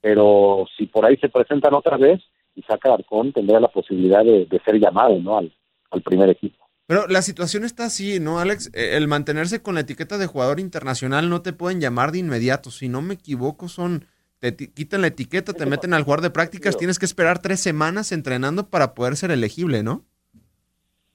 Pero 0.00 0.66
si 0.76 0.86
por 0.86 1.06
ahí 1.06 1.16
se 1.16 1.28
presentan 1.28 1.74
otra 1.74 1.96
vez, 1.96 2.20
Isaac 2.54 2.86
Alarcón 2.86 3.32
tendría 3.32 3.60
la 3.60 3.68
posibilidad 3.68 4.24
de, 4.24 4.46
ser 4.64 4.78
llamado, 4.78 5.18
¿no? 5.18 5.38
Al, 5.38 5.52
al 5.90 6.02
primer 6.02 6.28
equipo. 6.30 6.68
Pero 6.86 7.06
la 7.06 7.20
situación 7.20 7.64
está 7.64 7.84
así, 7.84 8.18
¿no, 8.18 8.38
Alex? 8.40 8.70
Eh, 8.72 8.96
el 8.96 9.08
mantenerse 9.08 9.60
con 9.60 9.74
la 9.74 9.82
etiqueta 9.82 10.16
de 10.16 10.26
jugador 10.26 10.58
internacional 10.58 11.28
no 11.28 11.42
te 11.42 11.52
pueden 11.52 11.80
llamar 11.80 12.12
de 12.12 12.18
inmediato. 12.18 12.70
Si 12.70 12.88
no 12.88 13.02
me 13.02 13.14
equivoco, 13.14 13.68
son. 13.68 14.06
Te 14.40 14.54
quitan 14.56 15.00
la 15.00 15.08
etiqueta, 15.08 15.52
te 15.52 15.66
meten 15.66 15.92
al 15.92 16.04
jugador 16.04 16.22
de 16.22 16.30
prácticas, 16.30 16.76
tienes 16.76 17.00
que 17.00 17.04
esperar 17.04 17.40
tres 17.40 17.58
semanas 17.58 18.12
entrenando 18.12 18.70
para 18.70 18.94
poder 18.94 19.16
ser 19.16 19.32
elegible, 19.32 19.82
¿no? 19.82 20.06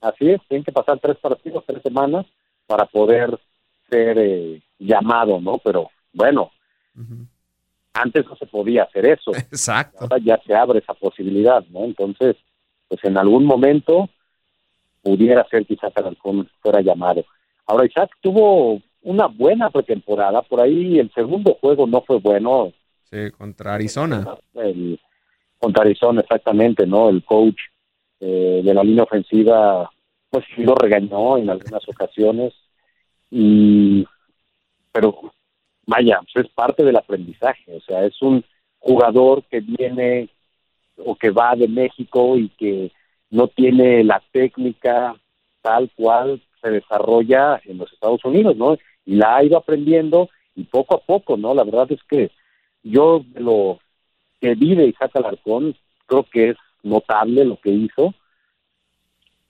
Así 0.04 0.30
es, 0.30 0.40
tienen 0.48 0.64
que 0.64 0.72
pasar 0.72 0.98
tres 1.00 1.16
partidos, 1.16 1.64
tres 1.66 1.80
semanas 1.82 2.26
para 2.66 2.84
poder 2.84 3.38
ser 3.88 4.18
eh, 4.18 4.60
llamado, 4.78 5.40
¿no? 5.40 5.56
Pero 5.64 5.88
bueno, 6.12 6.50
antes 7.94 8.26
no 8.26 8.36
se 8.36 8.44
podía 8.44 8.82
hacer 8.82 9.06
eso. 9.06 9.30
Exacto. 9.34 10.00
Ahora 10.02 10.18
ya 10.18 10.38
se 10.46 10.54
abre 10.54 10.80
esa 10.80 10.92
posibilidad, 10.92 11.64
¿no? 11.70 11.84
Entonces, 11.84 12.36
pues 12.86 13.02
en 13.04 13.16
algún 13.16 13.46
momento 13.46 14.10
pudiera 15.02 15.42
ser 15.48 15.64
que 15.64 15.72
Isaac 15.72 15.94
Alarcón 15.96 16.50
fuera 16.60 16.82
llamado. 16.82 17.24
Ahora 17.66 17.86
Isaac 17.86 18.10
tuvo 18.20 18.82
una 19.00 19.26
buena 19.26 19.70
pretemporada, 19.70 20.42
por 20.42 20.60
ahí 20.60 20.98
el 20.98 21.10
segundo 21.14 21.56
juego 21.62 21.86
no 21.86 22.02
fue 22.02 22.18
bueno. 22.18 22.74
Sí, 23.10 23.30
contra 23.30 23.74
Arizona. 23.74 24.36
El, 24.52 25.00
contra 25.58 25.82
Arizona, 25.82 26.20
exactamente, 26.20 26.86
¿no? 26.86 27.08
El 27.08 27.24
coach 27.24 27.58
eh, 28.20 28.60
de 28.62 28.74
la 28.74 28.84
línea 28.84 29.04
ofensiva, 29.04 29.90
pues 30.34 30.46
sí 30.56 30.64
lo 30.64 30.74
regañó 30.74 31.38
en 31.38 31.48
algunas 31.48 31.88
ocasiones, 31.88 32.52
y 33.30 34.04
pero 34.90 35.32
vaya, 35.86 36.18
pues 36.32 36.46
es 36.46 36.52
parte 36.52 36.82
del 36.82 36.96
aprendizaje, 36.96 37.76
o 37.76 37.80
sea, 37.80 38.04
es 38.04 38.20
un 38.20 38.44
jugador 38.80 39.44
que 39.44 39.60
viene 39.60 40.28
o 40.96 41.14
que 41.14 41.30
va 41.30 41.54
de 41.54 41.68
México 41.68 42.36
y 42.36 42.48
que 42.48 42.90
no 43.30 43.46
tiene 43.46 44.02
la 44.02 44.20
técnica 44.32 45.14
tal 45.62 45.88
cual 45.94 46.42
se 46.60 46.70
desarrolla 46.70 47.60
en 47.64 47.78
los 47.78 47.92
Estados 47.92 48.24
Unidos, 48.24 48.56
¿no? 48.56 48.76
Y 49.06 49.14
la 49.14 49.36
ha 49.36 49.44
ido 49.44 49.56
aprendiendo 49.56 50.30
y 50.56 50.64
poco 50.64 50.96
a 50.96 50.98
poco, 50.98 51.36
¿no? 51.36 51.54
La 51.54 51.62
verdad 51.62 51.92
es 51.92 52.02
que 52.08 52.32
yo 52.82 53.24
lo 53.36 53.78
que 54.40 54.56
vive 54.56 54.86
Isaac 54.88 55.12
Alarcón, 55.14 55.76
creo 56.06 56.24
que 56.24 56.50
es 56.50 56.56
notable 56.82 57.44
lo 57.44 57.56
que 57.60 57.70
hizo. 57.70 58.14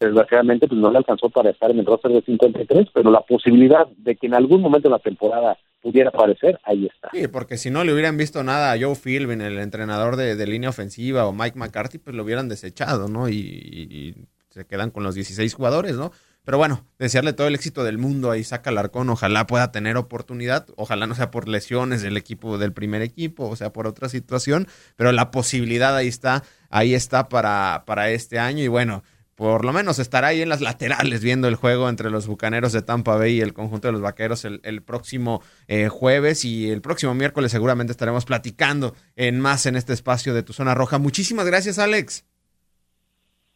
Desgraciadamente, 0.05 0.69
pues 0.69 0.81
no 0.81 0.91
le 0.91 0.99
alcanzó 0.99 1.31
para 1.31 1.51
estar 1.51 1.71
en 1.71 1.79
el 1.79 1.87
roster 1.87 2.13
de 2.13 2.23
53, 2.23 2.89
pero 2.93 3.11
la 3.11 3.23
posibilidad 3.23 3.87
de 3.97 4.17
que 4.17 4.27
en 4.27 4.35
algún 4.35 4.61
momento 4.61 4.89
de 4.89 4.93
la 4.93 4.99
temporada 4.99 5.57
pudiera 5.81 6.09
aparecer, 6.09 6.59
ahí 6.65 6.87
está. 6.87 7.11
Sí, 7.13 7.29
porque 7.29 7.57
si 7.57 7.71
no 7.71 7.85
le 7.85 7.93
hubieran 7.93 8.17
visto 8.17 8.43
nada 8.43 8.73
a 8.73 8.79
Joe 8.79 8.95
Philbin, 8.95 9.41
el 9.41 9.59
entrenador 9.59 10.17
de, 10.17 10.47
línea 10.47 10.71
ofensiva, 10.71 11.27
o 11.27 11.33
Mike 11.33 11.59
McCarthy, 11.59 11.99
pues 11.99 12.17
lo 12.17 12.23
hubieran 12.23 12.49
desechado, 12.49 13.09
¿no? 13.09 13.29
Y, 13.29 14.15
se 14.51 14.67
quedan 14.67 14.91
con 14.93 15.03
los 15.03 15.17
16 15.17 15.53
jugadores, 15.53 15.97
¿no? 15.97 16.13
Pero 16.45 16.59
bueno, 16.59 16.87
desearle 16.99 17.33
todo 17.33 17.49
el 17.49 17.57
éxito 17.57 17.83
del 17.83 17.99
mundo 17.99 18.31
a 18.31 18.39
Isaac 18.39 18.69
Alarcón, 18.69 19.11
ojalá 19.11 19.49
pueda 19.49 19.73
tener 19.73 19.97
oportunidad, 19.97 20.67
ojalá 20.77 21.09
no 21.09 21.17
sea 21.17 21.33
por 21.33 21.49
lesiones 21.49 22.03
del 22.03 22.17
equipo, 22.17 22.57
del 22.57 22.73
primer 22.73 23.03
equipo, 23.03 23.49
o 23.49 23.57
sea 23.57 23.73
por 23.73 23.89
otra 23.89 24.09
situación, 24.09 24.69
pero 24.95 25.11
la 25.11 25.33
posibilidad 25.33 25.97
ahí 25.97 26.07
está, 26.07 26.45
ahí 26.71 26.95
está 26.95 27.29
para, 27.29 27.83
para 27.85 28.11
este 28.11 28.39
año 28.39 28.63
y 28.63 28.69
bueno, 28.69 29.03
por 29.35 29.65
lo 29.65 29.73
menos 29.73 29.99
estará 29.99 30.29
ahí 30.29 30.43
en 30.43 30.49
las 30.49 30.61
laterales 30.61 31.23
viendo 31.23 31.49
el 31.49 31.57
juego 31.57 31.89
entre 31.89 32.11
los 32.11 32.27
Bucaneros 32.27 32.73
de 32.73 32.83
Tampa 32.83 33.17
Bay 33.17 33.39
y 33.39 33.41
el 33.41 33.53
conjunto 33.53 33.89
de 33.89 33.93
los 33.93 34.01
Vaqueros 34.01 34.45
el, 34.45 34.83
próximo 34.83 35.43
eh, 35.67 35.89
jueves 35.89 36.45
y 36.45 36.71
el 36.71 36.81
próximo 36.81 37.15
miércoles 37.15 37.51
seguramente 37.51 37.91
estaremos 37.91 38.25
platicando 38.25 38.95
en 39.17 39.41
más 39.41 39.67
en 39.67 39.77
este 39.77 39.93
espacio 39.93 40.35
de 40.35 40.43
tu 40.43 40.53
zona 40.53 40.75
roja. 40.75 40.99
Muchísimas 40.99 41.47
gracias, 41.47 41.79
Alex. 41.79 42.25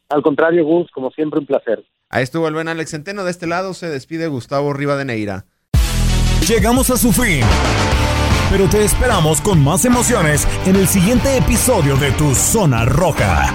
Al 0.08 0.22
contrario, 0.22 0.64
Gus, 0.64 0.90
como 0.90 1.10
siempre, 1.10 1.40
un 1.40 1.46
placer. 1.46 1.84
Ahí 2.08 2.22
estuvo 2.22 2.48
el 2.48 2.54
buen 2.54 2.68
Alex 2.68 2.90
Centeno. 2.90 3.24
De 3.24 3.30
este 3.30 3.46
lado 3.46 3.74
se 3.74 3.88
despide 3.88 4.28
Gustavo 4.28 4.72
Rivadeneira. 4.72 5.44
Llegamos 6.48 6.90
a 6.90 6.96
su 6.96 7.12
fin. 7.12 7.42
Pero 8.50 8.66
te 8.70 8.82
esperamos 8.82 9.42
con 9.42 9.62
más 9.62 9.84
emociones 9.84 10.48
en 10.64 10.76
el 10.76 10.88
siguiente 10.88 11.36
episodio 11.36 11.96
de 11.96 12.10
Tu 12.12 12.34
Zona 12.34 12.86
Roja. 12.86 13.54